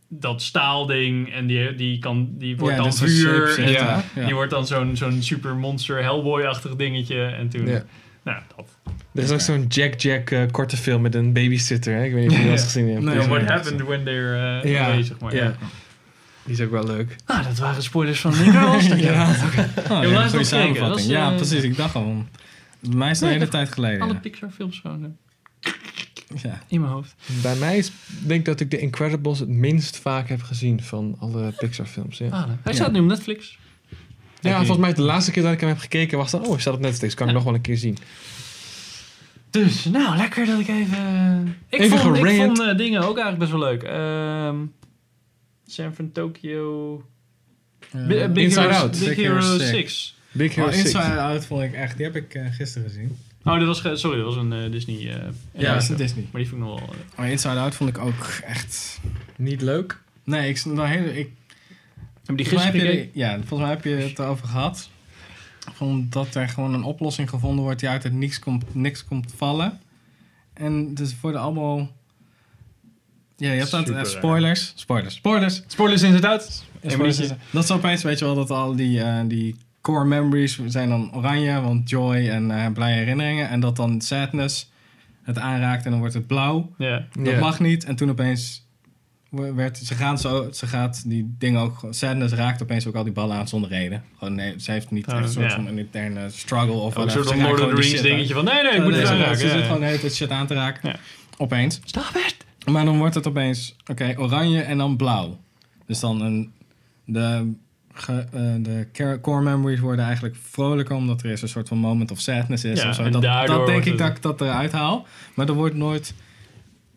[0.09, 1.33] dat staalding.
[1.33, 3.59] En die, die, kan, die wordt Ja, dan vuur.
[3.59, 4.03] en Ja.
[4.15, 4.25] ja.
[4.25, 7.21] Die wordt dan zo'n zo'n super monster Hellboy-achtig dingetje.
[7.23, 7.83] En toen, Ja.
[8.23, 8.69] nou, dat.
[9.13, 11.93] Er is ook zo'n Jack Jack eh, korte film met een babysitter.
[11.95, 12.03] Hè?
[12.03, 13.03] Ik weet niet of je eens gezien hebt.
[13.03, 15.35] Nee, what happened when they're uh, Ja, maar.
[15.35, 15.43] ja.
[15.43, 15.55] Ja.
[16.43, 17.15] Die is ook wel leuk.
[17.27, 18.33] Nou, dat waren spoilers van.
[18.43, 18.51] Ja.
[18.51, 18.71] ja.
[18.79, 19.25] Oh, ja,
[19.95, 20.77] goede nog kijken, samenvatting.
[20.87, 21.63] dat is, ja, precies.
[21.63, 22.23] Ik dacht al.
[22.79, 24.01] Bij mij is het een hele tijd geleden.
[24.01, 24.19] Alle ja.
[24.19, 25.17] Pixar films gewoon
[26.41, 26.59] Ja.
[26.67, 27.15] in mijn hoofd.
[27.41, 27.91] Bij mij is,
[28.25, 32.17] denk ik dat ik de Incredibles het minst vaak heb gezien van alle Pixar films.
[32.17, 32.71] Ja, Ah, hij Ja.
[32.71, 33.57] staat nu op Netflix.
[34.41, 36.41] ja volgens mij de laatste keer dat ik hem heb gekeken was dan...
[36.43, 37.13] Oh, hij staat op Netflix.
[37.13, 37.97] Kan ik nog wel een keer zien.
[39.49, 41.55] Dus, nou, lekker dat ik even...
[41.69, 43.83] Ik Even vond, ik vond eh, dingen ook eigenlijk best wel leuk.
[43.83, 44.55] Ehm
[45.67, 47.03] San Fran Tokyo...
[47.91, 48.91] Eh, Big Inside Out.
[48.91, 50.15] Big Big Hero Hero 6.
[50.31, 50.83] Big Hero Oh, 6.
[50.83, 51.97] Inside Out vond ik echt...
[51.97, 53.17] Die heb ik eh, gisteren gezien.
[53.45, 53.99] Oh, dat was...
[54.01, 54.95] Sorry, dat was een eh, Disney...
[54.95, 56.27] eh, Ja, dat is een Disney.
[56.31, 56.89] Maar die vond ik nog wel...
[56.89, 58.99] eh, Maar Inside Out vond ik ook echt...
[59.37, 60.01] Niet leuk.
[60.23, 60.65] Nee, ik...
[60.65, 61.29] Nou, hele, ik
[62.25, 64.47] Heb je die volgens mij gisteren heb je, ja, volgens mij heb je het erover
[64.47, 64.89] gehad.
[65.73, 69.33] Van dat er gewoon een oplossing gevonden wordt die uit het niks komt, niks komt
[69.37, 69.79] vallen.
[70.53, 71.89] En dus worden allemaal...
[73.37, 74.73] Ja, je hebt dat, eh, spoilers.
[74.75, 75.15] Spoilers.
[75.15, 75.63] Spoilers.
[75.67, 76.63] Spoilers in uit.
[76.87, 77.17] Spoilers.
[77.51, 81.15] Dat is opeens, weet je wel, dat al die, eh, die core memories zijn dan
[81.15, 83.49] oranje, want joy en eh blije herinneringen.
[83.49, 84.71] En dat dan sadness
[85.23, 86.71] het aanraakt en dan wordt het blauw.
[86.77, 87.05] Ja.
[87.19, 87.83] Dat mag niet.
[87.85, 88.63] En toen opeens
[89.29, 93.03] werd, ze gaan zo, ze gaat die dingen ook, gewoon- sadness raakt opeens ook al
[93.03, 94.03] die ballen aan zonder reden.
[94.17, 97.03] Gewoon nee, ze heeft niet Oh, echt een soort van een interne struggle of Ook
[97.05, 98.45] een soort van Lord of Rings dingetje van...
[98.45, 98.83] Nee, nee, ik aan.
[98.83, 99.37] moet Nee, het ze- aanraken.
[99.37, 100.95] Ze zit gewoon de hele tijd shit aan te raken.
[101.37, 101.79] Opeens.
[101.85, 102.35] Stop it!
[102.71, 105.39] Maar dan wordt het opeens, oké, oranje en dan blauw.
[105.85, 106.53] Dus dan een,
[107.05, 107.53] de,
[107.95, 112.11] ge- eh, de core memories worden eigenlijk vrolijker, omdat er eerst een soort van moment
[112.11, 112.81] of sadness is.
[112.81, 113.03] Ja, of zo.
[113.03, 115.07] en Dat, denk ik dat ik dat eruit haal.
[115.33, 116.13] Maar er wordt nooit,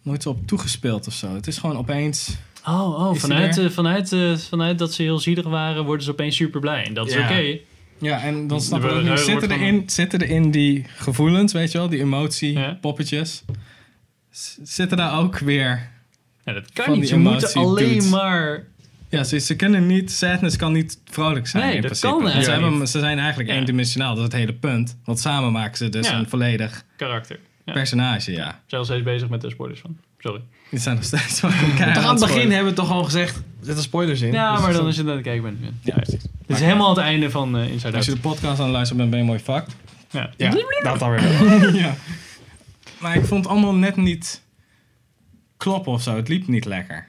[0.03, 1.35] nooit zo op toegespeeld of zo.
[1.35, 2.37] Het is gewoon opeens...
[2.67, 4.09] Oh, oh Is vanuit, vanuit,
[4.49, 6.85] vanuit dat ze heel zielig waren, worden ze opeens super blij.
[6.85, 7.23] En dat is Ja.
[7.25, 7.59] oké.
[8.01, 11.89] Ja, en dan snap ik niet, zitten erin, zitten erin die gevoelens, weet je wel,
[11.89, 12.79] die emotie, Ja.
[12.81, 13.45] poppetjes.
[14.63, 15.89] Zitten daar ook weer...
[16.45, 17.03] Ja, dat kan Van niet.
[17.03, 18.11] die Ze moeten emotie alleen doet.
[18.11, 18.67] maar...
[19.09, 22.33] Ja, ze, ze kunnen niet, sadness kan niet vrolijk zijn Nee, in dat principe.
[22.33, 23.55] kan ze, hebben, ze zijn eigenlijk Ja.
[23.57, 24.97] eendimensionaal, dat is het hele punt.
[25.05, 26.19] Want samen maken ze dus Ja.
[26.19, 27.39] een volledig karakter.
[27.65, 27.73] Ja.
[27.73, 28.61] personage, ja.
[28.67, 29.97] Zijn al steeds bezig met de spoilers van.
[30.19, 30.41] Sorry.
[30.71, 31.51] Die zijn nog steeds wel
[31.95, 33.41] Toch aan het begin hebben we toch al gezegd...
[33.61, 34.33] Zet er spoilers in.
[34.33, 35.75] Ja, Dus maar dan is het aan het kijken bent.
[35.83, 36.23] Ja, precies.
[36.23, 38.23] Het is helemaal het einde van eh Inside Als je Out.
[38.23, 39.77] de podcast aan het luisteren bent, ben je mooi fucked.
[40.11, 40.31] Ja.
[40.37, 40.51] Ja,
[40.83, 41.95] dat dan weer ja.
[43.01, 44.43] Maar ik vond het allemaal net niet
[45.57, 46.17] kloppen of zo.
[46.17, 47.07] Het liep niet lekker.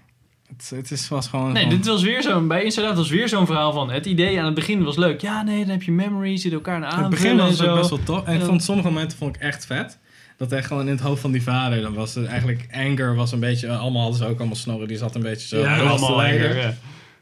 [0.59, 1.51] Het, het is, was gewoon...
[1.51, 2.47] Nee, van- dit was weer zo'n...
[2.47, 3.91] Bij Inside Out was weer zo'n verhaal van...
[3.91, 5.21] Het idee aan het begin was leuk.
[5.21, 8.03] Ja, nee, dan heb je memories die elkaar aan het begin was het best wel
[8.03, 8.25] tof.
[8.25, 9.97] En En ik vond sommige momenten vond ik echt vet.
[10.37, 11.81] Dat echt gewoon in het hoofd van die vader.
[11.81, 13.75] Dan was het eigenlijk anger was een beetje.
[13.75, 14.87] Allemaal hadden ze ook allemaal snorren.
[14.87, 15.59] Die zat een beetje zo.
[15.59, 16.25] Ja, allemaal.
[16.25, 16.73] Ja.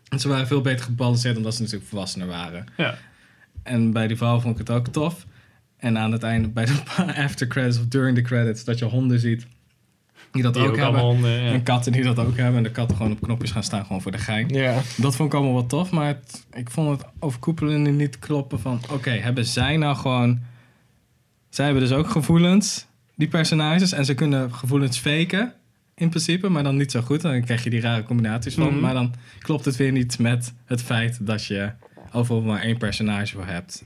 [0.10, 2.66] En ze waren veel beter gebalanceerd omdat ze natuurlijk volwassener waren.
[2.78, 2.98] Ja.
[3.64, 5.26] En bij die vrouw vond ik het ook tof.
[5.78, 6.74] En aan het einde, bij de
[7.26, 9.48] after credits of during the credits, dat je honden ziet
[10.42, 11.02] die dat Die ook, ook hebben.
[11.02, 11.52] honden, ja.
[11.52, 12.58] En katten die dat ook hebben.
[12.58, 14.48] En de katten gewoon op knopjes gaan staan, gewoon voor de gein.
[14.50, 14.82] Ja.
[14.98, 18.80] Dat vond ik allemaal wel tof, maar het- ik vond het overkoepelende niet kloppen van...
[18.92, 20.40] Oké, hebben zij nou gewoon...
[21.50, 23.92] Zij hebben dus ook gevoelens, die personages.
[23.92, 25.54] En ze kunnen gevoelens faken,
[25.96, 26.50] in principe.
[26.50, 27.24] Maar dan niet zo goed.
[27.24, 28.68] En dan krijg je die rare combinaties van.
[28.72, 28.80] Mhm.
[28.80, 31.72] Maar dan klopt het weer niet met het feit dat je
[32.12, 33.84] overal maar één personage voor hebt.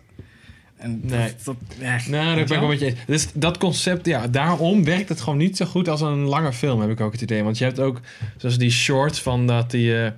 [0.82, 1.20] En Nee.
[1.44, 2.96] dat, dat, ja, Nou, dat ben ik wel met je eens.
[3.08, 6.82] Dus dat concept, ja, daarom werkt het gewoon niet zo goed als een lange film,
[6.82, 7.44] heb ik ook het idee.
[7.44, 8.00] Want je hebt ook,
[8.38, 10.12] zoals die short van dat die, eh,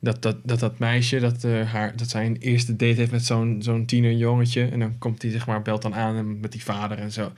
[0.00, 3.24] dat, dat, dat, dat meisje, dat, eh, haar, dat zij een eerste date heeft met
[3.24, 4.64] zo'n zo'n tienerjongetje.
[4.64, 7.32] En dan komt die, zeg maar, belt dan aan met die vader en zo.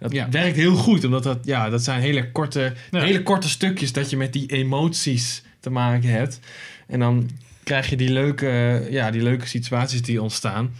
[0.00, 0.28] Dat Ja.
[0.30, 3.00] werkt heel goed, omdat dat, ja, dat zijn hele korte, Ja.
[3.00, 6.40] hele korte stukjes dat je met die emoties te maken hebt.
[6.86, 7.30] En dan
[7.62, 10.70] krijg je die leuke, ja, die leuke situaties die ontstaan.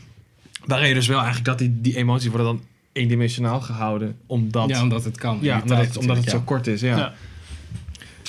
[0.66, 2.60] Waarin je dus wel eigenlijk dat die, die emoties worden dan
[2.92, 4.16] eendimensionaal gehouden.
[4.26, 5.38] Omdat, ja, omdat het kan.
[5.40, 6.80] ja, omdat, het, omdat het zo kort is.
[6.80, 7.14] Ja.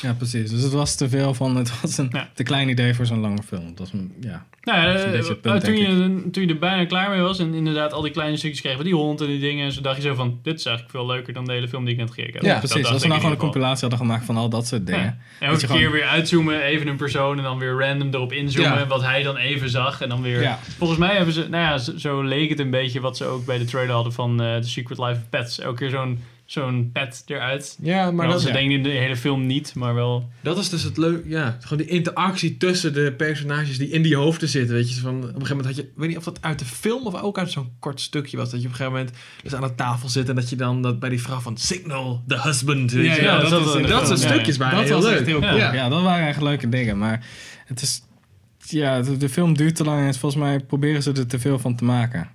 [0.01, 0.13] Ja.
[0.13, 0.49] Precies.
[0.49, 2.29] Dus het was te veel van, het was een Ja.
[2.34, 3.67] te klein idee voor zo'n lange film.
[3.69, 4.45] Dat was een, ja.
[4.62, 7.53] Nou, Dat een eh, punt, toen, je, toen je er bijna klaar mee was en
[7.53, 9.65] inderdaad al die kleine stukjes kreeg van die hond en die dingen.
[9.65, 11.84] En zo dacht je zo van, dit is eigenlijk veel leuker dan de hele film
[11.86, 12.43] die ik net gekeken heb.
[12.43, 12.88] Ja, Dat precies.
[12.91, 15.01] Als we nou gewoon een compilatie hadden gemaakt van al dat soort dingen.
[15.01, 15.17] Ja.
[15.39, 18.77] En elke keer gewoon- weer uitzoomen, even een persoon en dan weer random erop inzoomen.
[18.79, 18.88] Ja.
[18.88, 20.02] Wat hij dan even zag.
[20.02, 20.58] En dan weer.
[20.77, 23.58] Volgens mij hebben ze, nou ja, zo, leek het een beetje wat ze ook bij
[23.58, 25.60] de trailer hadden van eh The Secret Life of Pets.
[25.60, 27.77] Elke keer zo'n zo'n pet eruit.
[27.81, 28.52] Ja, Maar dat ja.
[28.52, 30.29] denk ik in de hele film niet, maar wel.
[30.41, 31.29] dat is dus het leuke.
[31.29, 34.75] Ja, gewoon die interactie tussen de personages die in die hoofden zitten.
[34.75, 36.60] Weet je, van, op een gegeven moment had je, ik weet niet of dat uit
[36.60, 38.50] de film of ook uit zo'n kort stukje was.
[38.52, 40.81] Dat je op een gegeven moment dus aan de tafel zit en dat je dan
[40.81, 42.91] dat bij die vrouw van Signal, the husband.
[42.91, 45.17] Weet Ja, je, ja, dat dat was dat soort stukjes waren dat heel was leuk.
[45.17, 45.56] echt heel cool.
[45.58, 45.73] Ja.
[45.73, 45.89] Ja.
[45.89, 46.98] dat waren echt leuke dingen.
[46.98, 47.25] Maar
[47.65, 48.02] het is...
[48.67, 51.60] Ja, de, de film duurt te lang en volgens mij proberen ze er te veel
[51.60, 52.29] van te maken.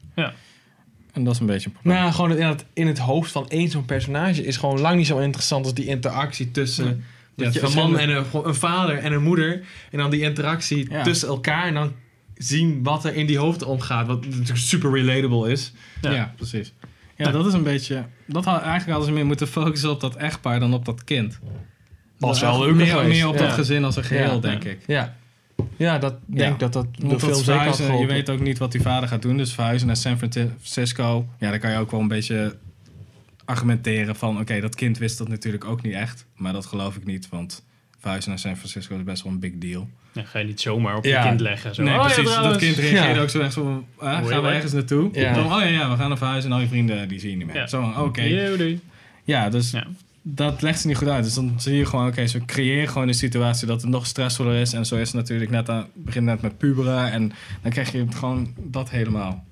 [1.13, 1.97] En dat is een beetje een probleem.
[1.97, 5.07] Nou, gewoon in het, in het hoofd van één zo'n personage is gewoon lang niet
[5.07, 7.45] zo interessant als die interactie tussen Ja.
[7.45, 8.11] dat Ja, je een man en
[8.45, 9.63] een, vader en een moeder.
[9.91, 11.03] En dan die interactie Ja.
[11.03, 11.93] tussen elkaar en dan
[12.35, 14.07] zien wat er in die hoofden omgaat.
[14.07, 15.73] Wat natuurlijk super relatable is.
[16.01, 16.11] Ja.
[16.11, 16.73] Ja, precies.
[17.17, 18.05] Ja, dat is een beetje...
[18.27, 21.39] Dat had, eigenlijk hadden ze meer moeten focussen op dat echtpaar dan op dat kind.
[22.19, 23.09] Was wel leuker meer, geweest.
[23.09, 23.41] meer op Ja.
[23.41, 24.39] dat gezin als een geheel, Ja.
[24.41, 24.79] denk ik.
[24.87, 25.17] Ja,
[25.77, 26.57] ja dat denk Ja.
[26.57, 29.23] dat dat de film dat zeker had je weet ook niet wat die vader gaat
[29.23, 29.37] doen.
[29.37, 31.27] Dus verhuizen naar San Francisco.
[31.39, 32.57] Ja, dan kan je ook wel een beetje
[33.45, 34.41] argumenteren van...
[34.41, 36.27] Oké, dat kind wist dat natuurlijk ook niet echt.
[36.37, 37.65] Maar dat geloof ik niet, want
[37.99, 39.89] verhuizen naar San Francisco is best wel een big deal.
[40.13, 41.23] Ja, ga je niet zomaar op Ja.
[41.23, 41.75] je kind leggen.
[41.75, 41.83] Zo.
[41.83, 42.35] nee, oh, ja, precies.
[42.35, 43.21] dat kind reageerde Ja.
[43.21, 43.87] ook zo echt zo van...
[44.09, 44.55] ah, Hoe gaan we erg.
[44.55, 45.09] ergens naartoe?
[45.13, 45.35] Ja.
[45.35, 47.37] Dan, oh ja, ja, we gaan naar verhuizen en al je vrienden die zie je
[47.37, 47.57] niet meer.
[47.57, 47.67] Ja.
[47.67, 48.23] Zo van, oké.
[49.25, 49.87] Ja, dus Ja.
[50.23, 51.25] Dat legt ze niet goed uit.
[51.25, 54.61] Dus dan zie je gewoon, oké, ze creëren gewoon een situatie dat het nog stressvoller
[54.61, 54.73] is.
[54.73, 57.13] En zo is het natuurlijk net aan, begint net met puberen.
[57.13, 59.45] En dan krijg je gewoon dat helemaal.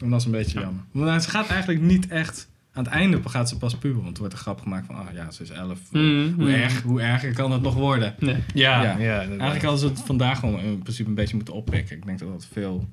[0.00, 0.84] En dat is een beetje jammer.
[0.90, 2.50] Maar ze gaat eigenlijk niet echt...
[2.74, 4.02] Aan het einde gaat ze pas puberen.
[4.02, 5.78] Want er wordt een grap gemaakt van, ah ja, ze is elf.
[5.90, 6.54] Mm, Hoe, mm.
[6.54, 8.14] erg, hoe erger kan het nog worden?
[8.18, 8.36] Nee.
[8.54, 8.98] Ja, Ja.
[8.98, 9.18] ja.
[9.18, 11.96] Eigenlijk hadden ze het vandaag gewoon in principe een beetje moeten oppikken.
[11.96, 12.88] Ik denk dat dat veel...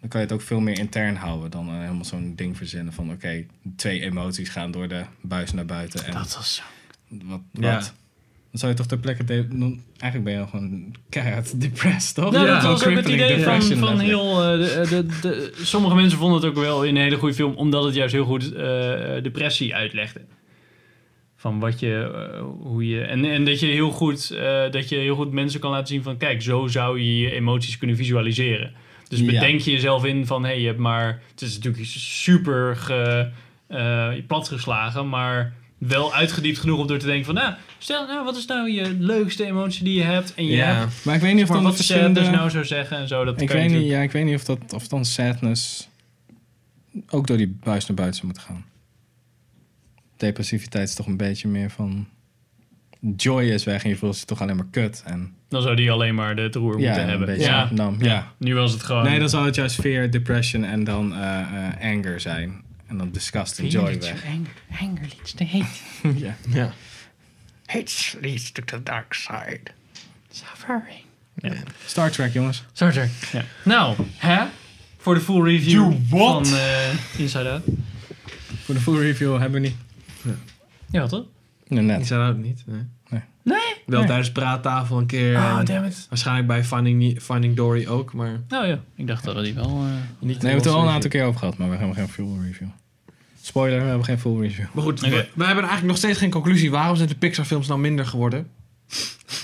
[0.00, 2.92] Dan kan je het ook veel meer intern houden dan eh, helemaal zo'n ding verzinnen
[2.92, 3.10] van...
[3.10, 3.44] Oké,
[3.76, 6.04] twee emoties gaan door de buis naar buiten.
[6.06, 6.62] En Dat was zo.
[7.24, 7.74] wat, Ja.
[7.74, 7.94] wat?
[8.50, 9.24] Dan zou je toch ter plekke...
[9.98, 12.32] eigenlijk ben je gewoon keihard depressed, toch?
[12.32, 12.54] Nou, Ja.
[12.54, 14.42] dat was ook het idee van, van heel...
[14.42, 17.54] eh, de, de, de, sommige mensen vonden het ook wel een hele goede film...
[17.54, 20.20] omdat het juist heel goed eh, depressie uitlegde.
[21.36, 22.10] Van wat je...
[22.34, 24.30] eh, hoe je en, en dat je heel goed...
[24.30, 26.16] eh, dat je heel goed mensen kan laten zien van...
[26.16, 28.72] kijk, zo zou je je emoties kunnen visualiseren.
[29.10, 30.42] Dus bedenk je jezelf in van...
[30.42, 31.22] hé, hey, je hebt maar...
[31.30, 33.30] Het is natuurlijk super ge,
[33.66, 35.08] eh, platgeslagen...
[35.08, 37.34] maar wel uitgediept genoeg om door te denken van...
[37.34, 40.34] nou, stel nou, wat is nou je leukste emotie die je hebt?
[40.34, 40.74] En je Ja.
[40.74, 43.24] hebt Maar ik weet niet of dan wat sadness nou zou zeggen en zo.
[43.24, 45.88] Dat ik, kan weet niet, ja, ik weet niet of, dat, of dan sadness
[47.08, 48.64] ook door die buis naar buiten zou moeten gaan.
[50.16, 52.08] Depressiviteit is toch een beetje meer van...
[53.16, 55.02] Joy is weg en je voelt je toch alleen maar kut.
[55.06, 57.26] En, Dan zou die alleen maar de roer ja, moeten hebben.
[57.26, 57.68] beetje Ja.
[57.70, 58.32] nam, ja.
[58.38, 59.04] Nu was het gewoon...
[59.04, 62.62] Nee, dan zou het juist fear, depression en dan eh, eh, anger zijn.
[62.86, 64.24] En dan disgust en joy weg.
[64.24, 66.18] Anger, anger leads to hate.
[66.26, 66.36] ja.
[66.48, 66.72] Ja.
[67.66, 69.60] Hate leads to the dark side.
[70.30, 71.04] Suffering.
[71.34, 71.52] Ja.
[71.86, 72.64] Star Trek, jongens.
[72.72, 73.10] Star Trek.
[73.32, 73.44] Ja.
[73.64, 74.44] Nou, hè?
[74.98, 77.62] Voor de full review van eh, Inside Out.
[78.64, 79.76] Voor de full review hebben we niet.
[80.90, 81.24] Ja, toch?
[81.70, 82.06] Nee, Die net.
[82.06, 82.62] zijn ook niet.
[82.66, 82.80] Nee.
[83.10, 83.20] Nee.
[83.42, 83.58] Nee?
[83.86, 84.08] Wel Nee.
[84.08, 85.36] tijdens praattafel een keer.
[85.36, 86.06] Ah, damn it.
[86.08, 89.64] waarschijnlijk bij Finding, Finding Dory ook, maar Nou ja, ik dacht dat we die wel...
[89.64, 89.88] eh, niet.
[90.20, 92.08] Nee, we hebben het er al een aantal keer over gehad, maar we hebben geen
[92.08, 92.68] full review.
[93.42, 94.64] Spoiler, we hebben geen full review.
[94.72, 96.70] Maar goed, we, we hebben eigenlijk nog steeds geen conclusie.
[96.70, 98.46] Waarom zijn de Pixar films nou minder geworden?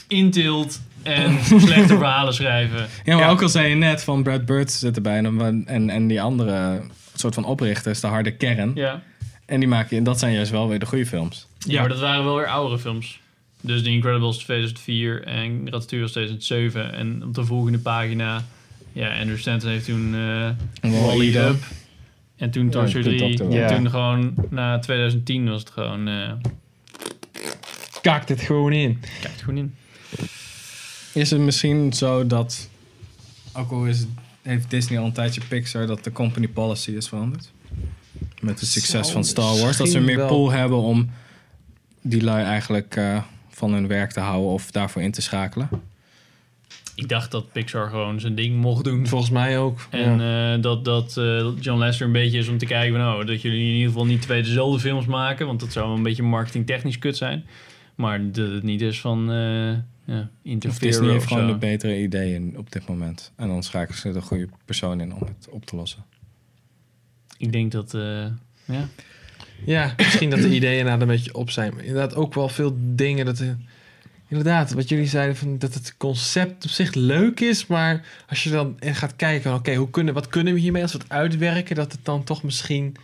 [0.09, 2.79] intilt en slechte verhalen schrijven.
[3.05, 3.31] Ja, maar Ja.
[3.31, 6.81] ook al zei je net van Brad Bird zit erbij en, en, en die andere
[7.15, 8.73] soort van oprichters, de harde kern.
[8.75, 9.03] Ja.
[9.47, 11.47] En die maken, en dat zijn juist wel weer de goede films.
[11.67, 13.21] Ja, maar dat waren wel weer oudere films.
[13.61, 16.93] Dus The Incredibles 2004 en Ratatouille was 2007.
[16.93, 18.45] En op de volgende pagina...
[18.93, 20.51] Ja, Andrew Stanton heeft toen eh
[20.81, 21.65] Wall-E Up.
[22.37, 23.29] En toen Toy Story Good 3.
[23.37, 23.77] Doctor, En ja.
[23.77, 26.09] toen gewoon na 2010 was het gewoon...
[26.09, 26.33] eh
[28.07, 29.01] Kaakt het gewoon in.
[29.21, 29.75] kijk het gewoon in.
[31.13, 32.69] Is het misschien zo dat,
[33.53, 34.07] ook al is,
[34.43, 37.51] heeft Disney al een tijdje Pixar, dat de company policy is veranderd?
[38.41, 39.77] Met het succes van Star Wars.
[39.77, 40.29] Dat ze meer wel.
[40.29, 41.11] pool hebben om
[42.09, 45.69] die lui eigenlijk eh, van hun werk te houden of daarvoor in te schakelen.
[46.95, 49.07] Ik dacht dat Pixar gewoon zijn ding mocht doen.
[49.07, 49.87] Volgens mij ook.
[49.91, 50.55] En ja.
[50.55, 53.43] eh, dat, dat eh, John Lester een beetje is om te kijken van, oh, dat
[53.43, 55.47] jullie in ieder geval niet twee dezelfde films maken.
[55.47, 57.45] Want dat zou wel een beetje marketingtechnisch kut zijn.
[57.95, 59.75] Maar dat het niet is van eh
[60.07, 61.53] ja, Of interferen Disney heeft gewoon zo.
[61.53, 63.33] de betere ideeën op dit moment.
[63.37, 66.05] En dan schakelen ze de goede persoon in om het op te lossen.
[67.39, 68.27] Ik denk dat, eh,
[68.65, 68.89] ja.
[69.65, 71.75] Ja, misschien dat de ideeën inderdaad een beetje op zijn.
[71.75, 73.43] Maar inderdaad ook wel veel dingen dat...
[74.29, 78.51] inderdaad, wat jullie zeiden, van dat het concept op zich leuk is, maar als je
[78.51, 81.93] dan gaat kijken, oké, hoe kunnen, wat kunnen we hiermee als we het uitwerken, dat
[81.93, 82.97] het dan toch misschien,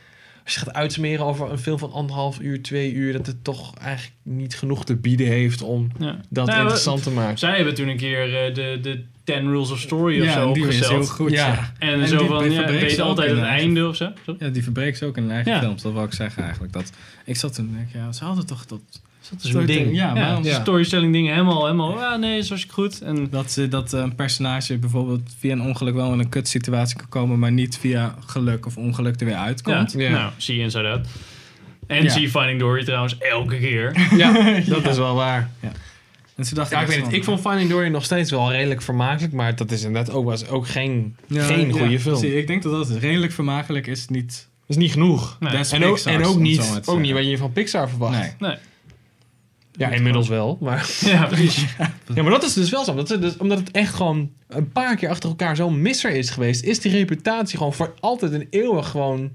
[0.45, 3.75] als je gaat uitsmeren over een film van anderhalf uur, twee uur, dat het toch
[3.77, 6.21] eigenlijk niet genoeg te bieden heeft om Ja.
[6.29, 7.39] dat Nou, interessant te maken.
[7.39, 10.53] Zij hebben toen een keer eh, de, de 10 Rules of Story of Ja, zo
[10.53, 11.11] die is heel opgesteld.
[11.11, 11.31] goed.
[11.31, 11.47] Ja.
[11.47, 11.73] Ja.
[11.79, 14.13] En, En zo die van, ja, weet altijd het einde of zo.
[14.39, 15.61] Ja, die verbreekt ze ook in hun eigen Ja.
[15.61, 15.83] films.
[15.83, 16.73] Dat wil ik zeggen eigenlijk.
[16.73, 16.93] Dat,
[17.25, 18.81] ik zat toen en denk, ja, ze hadden toch dat...
[19.31, 19.95] Dat is een ding.
[19.95, 20.61] Ja, Ja, waarom- Ja.
[20.61, 23.01] storytelling dingen helemaal, helemaal, ah nee, zo is het goed.
[23.01, 26.97] En Dat, ze, dat een personage bijvoorbeeld via een ongeluk wel in een kut situatie
[26.97, 29.93] kan komen, maar niet via geluk of ongeluk er weer ja, uitkomt.
[29.93, 30.11] Ja.
[30.11, 31.07] nou, zie je Inside Out.
[31.87, 32.11] En Ja.
[32.11, 33.93] zie Finding Dory trouwens elke keer.
[34.17, 34.33] Ja,
[34.67, 35.51] dat is wel waar.
[36.37, 37.13] En ze dachten Ja, ik weet het.
[37.13, 40.49] Ik vond Finding Dory nog steeds wel redelijk vermakelijk, maar dat is inderdaad ook, was
[40.49, 42.17] ook geen, Ja, geen ja, goede film.
[42.19, 44.09] zie, ik denk dat dat redelijk vermakelijk is.
[44.09, 45.37] Niet Dat is niet genoeg.
[45.41, 45.53] Nee.
[45.71, 48.19] En ook, en ook niet, zo maar ook niet wat je van Pixar verwacht.
[48.19, 48.31] Nee.
[48.39, 48.57] Nee.
[49.73, 50.59] Ja, inmiddels wel.
[50.61, 51.75] Maar, Ja, precies.
[52.15, 52.95] ja, maar dat is dus wel zo.
[52.95, 56.31] Dat ze dus, omdat het echt gewoon een paar keer achter elkaar zo'n misser is
[56.31, 59.31] geweest, is die reputatie gewoon voor altijd en eeuwig gewoon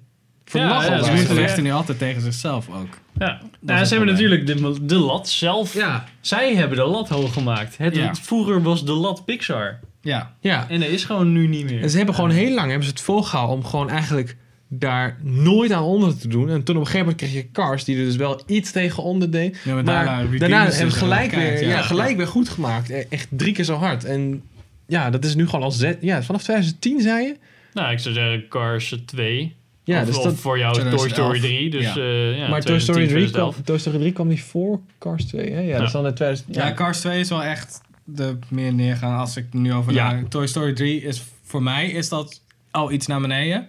[0.46, 1.06] vernacheld.
[1.06, 2.98] ja, ze is vechten nu altijd tegen zichzelf ook.
[3.18, 5.74] Ja, is nou, het ze hebben natuurlijk de, de lat zelf.
[5.74, 7.78] ja, Zij hebben de lat hoog gemaakt.
[7.78, 8.16] Het, Ja.
[8.16, 9.80] Vroeger was de lat Pixar.
[10.02, 10.70] Ja, ja.
[10.70, 11.82] En dat is gewoon nu niet meer.
[11.82, 14.38] En ze hebben gewoon heel lang hebben ze het volgehouden om gewoon eigenlijk
[14.68, 16.50] daar nooit aan onder te doen.
[16.50, 19.04] En toen op een gegeven moment kreeg je Cars, die er dus wel iets tegen
[19.04, 19.58] onder deed.
[19.64, 22.90] ja maar, Maar daarna, daarna, hebben gelijk, en weer, ja, gelijk weer goed gemaakt.
[22.90, 24.04] E- Echt drie keer zo hard.
[24.06, 24.42] En
[24.88, 25.98] ja, dat is nu gewoon al zet.
[26.02, 27.36] Ja, vanaf 2010 zei je?
[27.74, 29.56] Nou, ik zou zeggen Cars 2.
[29.84, 31.36] Ja, of, dus of dat, voor jou Toy 2011.
[31.36, 31.70] Story 3.
[31.70, 31.96] Dus, Ja.
[31.96, 33.62] eh, ja, maar Toy Story, 3 kwam, 2011.
[33.66, 35.60] Toy Story 3 kwam niet voor Cars 2, hè?
[35.60, 35.78] Ja, Ja.
[35.78, 36.56] dat is dan in 2000.
[36.56, 39.94] Ja, Ja, Cars 2 is wel echt de meer neergaan als ik er nu over
[39.94, 40.24] Ja.
[40.30, 42.42] Toy Story 3 is voor mij is dat
[42.72, 43.68] al iets naar beneden.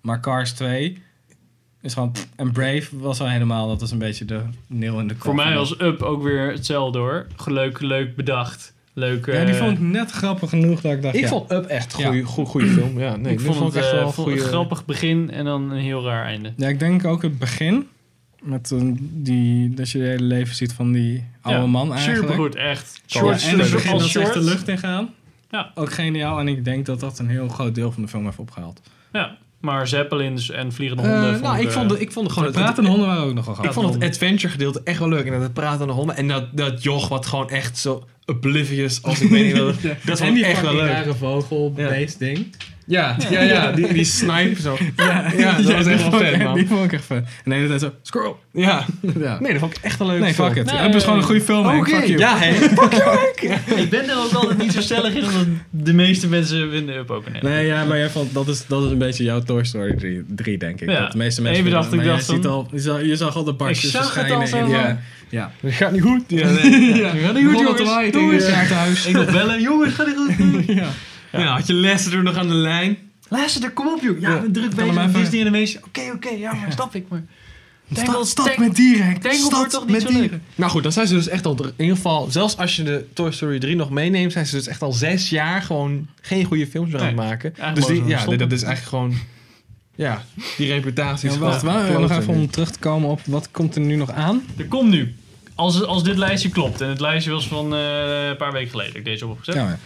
[0.00, 1.02] Maar Cars 2
[1.82, 2.14] is gewoon...
[2.36, 3.68] En Brave was al helemaal...
[3.68, 5.22] Dat was een beetje de nil in de kop.
[5.22, 7.26] Voor mij was Up ook weer hetzelfde hoor.
[7.46, 8.74] Leuk, leuk bedacht.
[8.92, 9.26] Leuk.
[9.26, 11.14] Ja, die eh, vond ik net grappig genoeg dat ik dacht...
[11.14, 12.06] ik ja, vond Up echt een Ja.
[12.06, 12.98] goede, goede, goede film.
[12.98, 14.42] Ja, nee, ik vond, het, echt eh, wel een vond goede...
[14.42, 16.52] een grappig begin en dan een heel raar einde.
[16.56, 17.88] Ja, ik denk ook het begin.
[18.42, 22.20] Met een, die, dat je het hele leven ziet van die oude Ja, man eigenlijk.
[22.20, 23.00] Supergoed, echt.
[23.06, 25.14] Ja, Short, en het begin dat ze echt de lucht in gaan.
[25.50, 25.70] Ja.
[25.74, 26.38] Ook geniaal.
[26.38, 28.80] En ik denk dat dat een heel groot deel van de film heeft opgehaald.
[29.12, 31.30] Ja, maar Zeppelins en vliegende Eh, honden.
[31.30, 33.54] vond nou, ik eh, vond, ik vond gewoon De het, pratende honden waren ook nogal
[33.54, 33.74] ik gaaf.
[33.74, 35.24] vond het adventure gedeelte echt wel leuk.
[35.26, 36.16] En dat het praten aan de honden.
[36.16, 39.74] En dat, dat joch wat gewoon echt zo oblivious als ik weet niet wat.
[40.04, 40.90] Dat vond ik echt wel leuk.
[40.90, 41.88] rare vogel, Ja.
[41.88, 42.54] beest ding.
[42.88, 44.76] Ja, ja, ja, die, die snipe zo.
[44.96, 46.54] Ja, Ja, dat was echt die wel vond ik- vet, man.
[46.54, 47.18] Die vond ik echt vet.
[47.44, 48.40] En de hele tijd zo, squirrel.
[48.52, 48.84] Ja.
[49.18, 49.36] Ja.
[49.40, 50.64] Nee, dat vond ik echt een leuk Nee, fuck it.
[50.72, 51.76] Nee, het is gewoon een goede film, man.
[51.78, 52.18] Oké, Fuck you.
[52.18, 52.48] ja, hè.
[53.82, 57.10] Ik ben er ook altijd niet zo stellig in, omdat de meeste mensen vinden Up
[57.10, 57.32] ook een.
[57.50, 60.24] Nee, ja, maar jij vond, dat, is, dat is een beetje jouw Toy Story 3,
[60.28, 60.88] 3 denk ik.
[60.90, 61.00] Ja.
[61.00, 63.36] Dat de meeste mensen Even vinden dacht ik dat, van- al, je, zag, je zag
[63.36, 64.66] al de barstjes Ik zag het verschijnen.
[64.68, 65.52] al zo ja, ja.
[65.60, 66.22] Dat gaat niet goed.
[66.26, 66.94] Ja, nee.
[66.96, 67.12] ja.
[67.12, 67.78] Dat gaat niet goed, jongens.
[68.10, 68.10] Doei.
[68.10, 69.06] tegen je kaartenhuis.
[69.06, 70.64] Ik nog bellen, jongens, ga niet goed.
[70.76, 70.86] ja.
[71.32, 72.96] Ja, had je lessen er nog aan de lijn.
[73.28, 74.20] Luister, kom op joh.
[74.20, 75.82] Ja, ben druk bezig met even- Disney Animation.
[75.86, 77.08] Oké, oké, ja, maar snap ik.
[77.08, 77.22] Maar
[78.22, 79.20] stop Tank- met dieren.
[79.20, 80.32] Tangle Stop wordt toch niet met zo leuk?
[80.54, 83.04] Nou goed, dan zijn ze dus echt al, in ieder geval, zelfs als je de
[83.12, 86.66] Toy Story 3 nog meeneemt, zijn ze dus echt al zes jaar gewoon geen goede
[86.66, 87.54] films meer aan het maken.
[87.74, 89.14] Dus die, ja, dat is eigenlijk gewoon,
[89.94, 90.24] ja,
[90.56, 93.74] die reputatie is Ja, wacht, waar, nog even om terug te komen op wat komt
[93.74, 94.42] er nu nog aan.
[94.56, 95.14] er komt nu.
[95.54, 98.92] Als, als dit lijstje klopt, en het lijstje was van eh, een paar weken geleden,
[98.92, 99.54] dat ik deze op heb gezet.
[99.54, 99.78] Ja,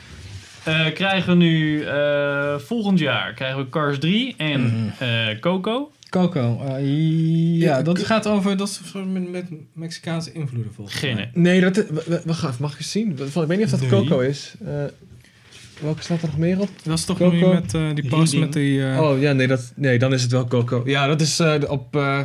[0.65, 5.03] Eh, krijgen we nu eh, volgend jaar krijgen we Cars 3 en Mhm.
[5.05, 5.91] eh, Coco.
[6.11, 6.61] Coco.
[6.67, 11.31] eh, ja, dat gaat over dat is met, met Mexicaanse invloeden volgens Geen mij.
[11.35, 11.77] Nee, dat,
[12.25, 13.11] we gaan- mag ik eens zien?
[13.11, 13.91] Ik weet niet of dat Nee.
[13.91, 14.55] Coco is.
[14.65, 14.73] Eh,
[15.81, 16.69] welke staat er nog meer op?
[16.85, 17.35] Dat is toch Coco.
[17.35, 18.41] nu met eh, die post Reading.
[18.43, 20.83] met die eh, Oh ja, nee, dat, nee, dan is het wel Coco.
[20.85, 22.21] Ja, dat is eh, op eh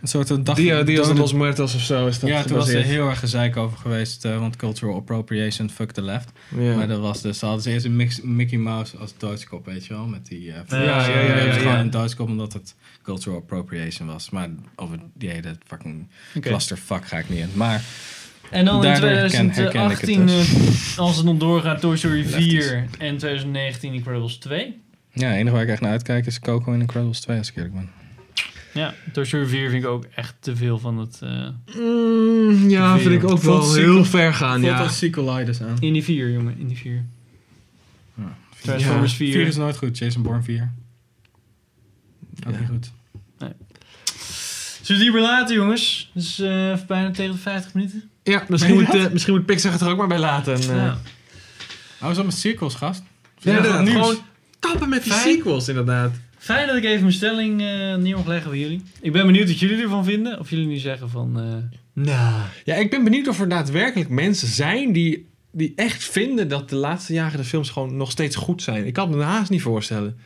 [0.00, 0.56] een soort een dag.
[0.56, 2.06] Dia, Dias de Los Muertos of zo.
[2.06, 5.70] Is dat ja, toen was er heel erg gezeik over geweest, eh, want cultural appropriation,
[5.70, 6.30] fuck the left.
[6.58, 6.74] Ja.
[6.76, 9.86] Maar dat was dus, ze hadden ze eerst een mix, Mickey Mouse als doodskop, weet
[9.86, 10.52] je wel, met die...
[10.52, 11.80] eh Ja, ja, ja, ja, ja, gewoon ja.
[11.80, 14.30] een doodskop omdat het cultural appropriation was.
[14.30, 16.08] Maar over die hele fucking
[16.40, 17.48] clusterfuck ga ik niet in.
[17.54, 17.82] Maar
[18.50, 20.92] En dan in Daardoor herken- herken ik het 2018, dus.
[20.92, 22.66] eh, als het nog doorgaat, Toy Story Lefties.
[22.66, 24.80] 4 en 2019 Incredibles 2.
[25.12, 27.56] ja, het enige waar ik echt naar uitkijk is Coco in Incredibles 2, als ik
[27.56, 27.90] eerlijk ben.
[28.74, 31.18] Ja, Toy Story 4 vind ik ook echt te veel van het...
[31.22, 34.78] eh, Mm, ja, vind ik ook wel Voelt heel ver gaan, ja.
[34.82, 35.76] als sequelitis aan.
[35.80, 37.04] in die 4, jongen, in die 4.
[38.14, 38.36] Ja.
[38.62, 39.16] Transformers Ja.
[39.16, 39.32] 4.
[39.32, 40.72] 4 is nooit goed, Jason Bourne 4.
[42.46, 42.58] Ook Ja.
[42.58, 42.90] niet goed.
[44.82, 46.10] Zullen we die laten, jongens?
[46.14, 48.10] Dus eh bijna tegen de 50 minuten.
[48.22, 50.54] Ja, misschien moet, eh, misschien moet Pixar het er ook maar bij laten.
[50.54, 50.98] En, eh, Ja.
[52.02, 53.02] Oh, zo met sequels, gast.
[53.38, 53.92] Ja, Ja, nieuws.
[53.94, 54.16] Gewoon
[54.58, 55.34] kappen met die Fijn.
[55.34, 56.12] sequels, inderdaad.
[56.48, 58.82] Fijn dat ik even mijn stelling eh, neer mag leggen voor jullie.
[59.00, 60.38] Ik ben benieuwd wat jullie ervan vinden.
[60.38, 61.40] Of jullie nu zeggen van...
[61.40, 62.42] eh nou...
[62.64, 66.76] Ja, ik ben benieuwd of er daadwerkelijk mensen zijn die, die echt vinden dat de
[66.76, 68.86] laatste jaren de films gewoon nog steeds goed zijn.
[68.86, 70.18] Ik kan me haast niet voorstellen.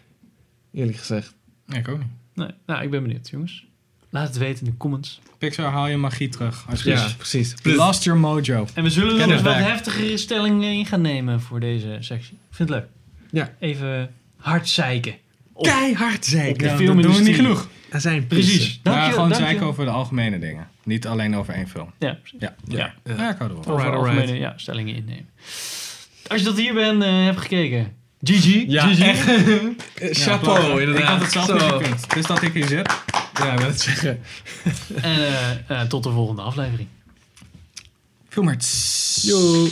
[0.72, 1.34] Eerlijk gezegd.
[1.66, 2.06] Nee, ik ook niet.
[2.34, 3.66] Nee, nou, ik ben benieuwd, jongens.
[4.10, 5.20] Laat het weten in de comments.
[5.38, 6.66] Pixar, haal je magie terug.
[6.84, 7.54] Ja, precies.
[7.62, 8.66] Lost your mojo.
[8.74, 12.32] En we zullen nog eens wat heftigere stellingen in gaan nemen voor deze sectie.
[12.32, 12.88] Ik vind het leuk.
[13.30, 13.54] Ja.
[13.58, 15.14] Even hard zeiken.
[15.62, 16.58] Keihard op zeker.
[16.58, 17.68] de Ja, dat doen we niet genoeg.
[17.90, 18.80] Er zijn Precies.
[18.82, 19.46] Dank maar je, gewoon dank je.
[19.46, 20.68] zeiken over de algemene dingen.
[20.84, 21.92] Niet alleen over één film.
[21.98, 22.40] Ja, precies.
[22.40, 22.94] Ja, Ja.
[23.04, 23.14] Ja.
[23.16, 23.74] ja ik hou er wel.
[23.74, 25.28] Over algemene ja, stellingen innemen.
[26.26, 27.92] Als je tot hier bent, eh hebt gekeken.
[28.22, 28.64] GG.
[28.66, 29.00] Ja, GG.
[29.00, 29.24] echt.
[30.24, 31.02] Chapeau, inderdaad.
[31.02, 31.52] Ik had het zelf Zo.
[31.54, 32.10] niet gekund.
[32.14, 32.94] Dus dat ik hier zit.
[33.34, 34.20] Ja, ik wil het zeggen.
[35.02, 36.88] En eh, eh, tot de volgende aflevering.
[38.28, 38.56] Veel meer.
[39.22, 39.68] Yo.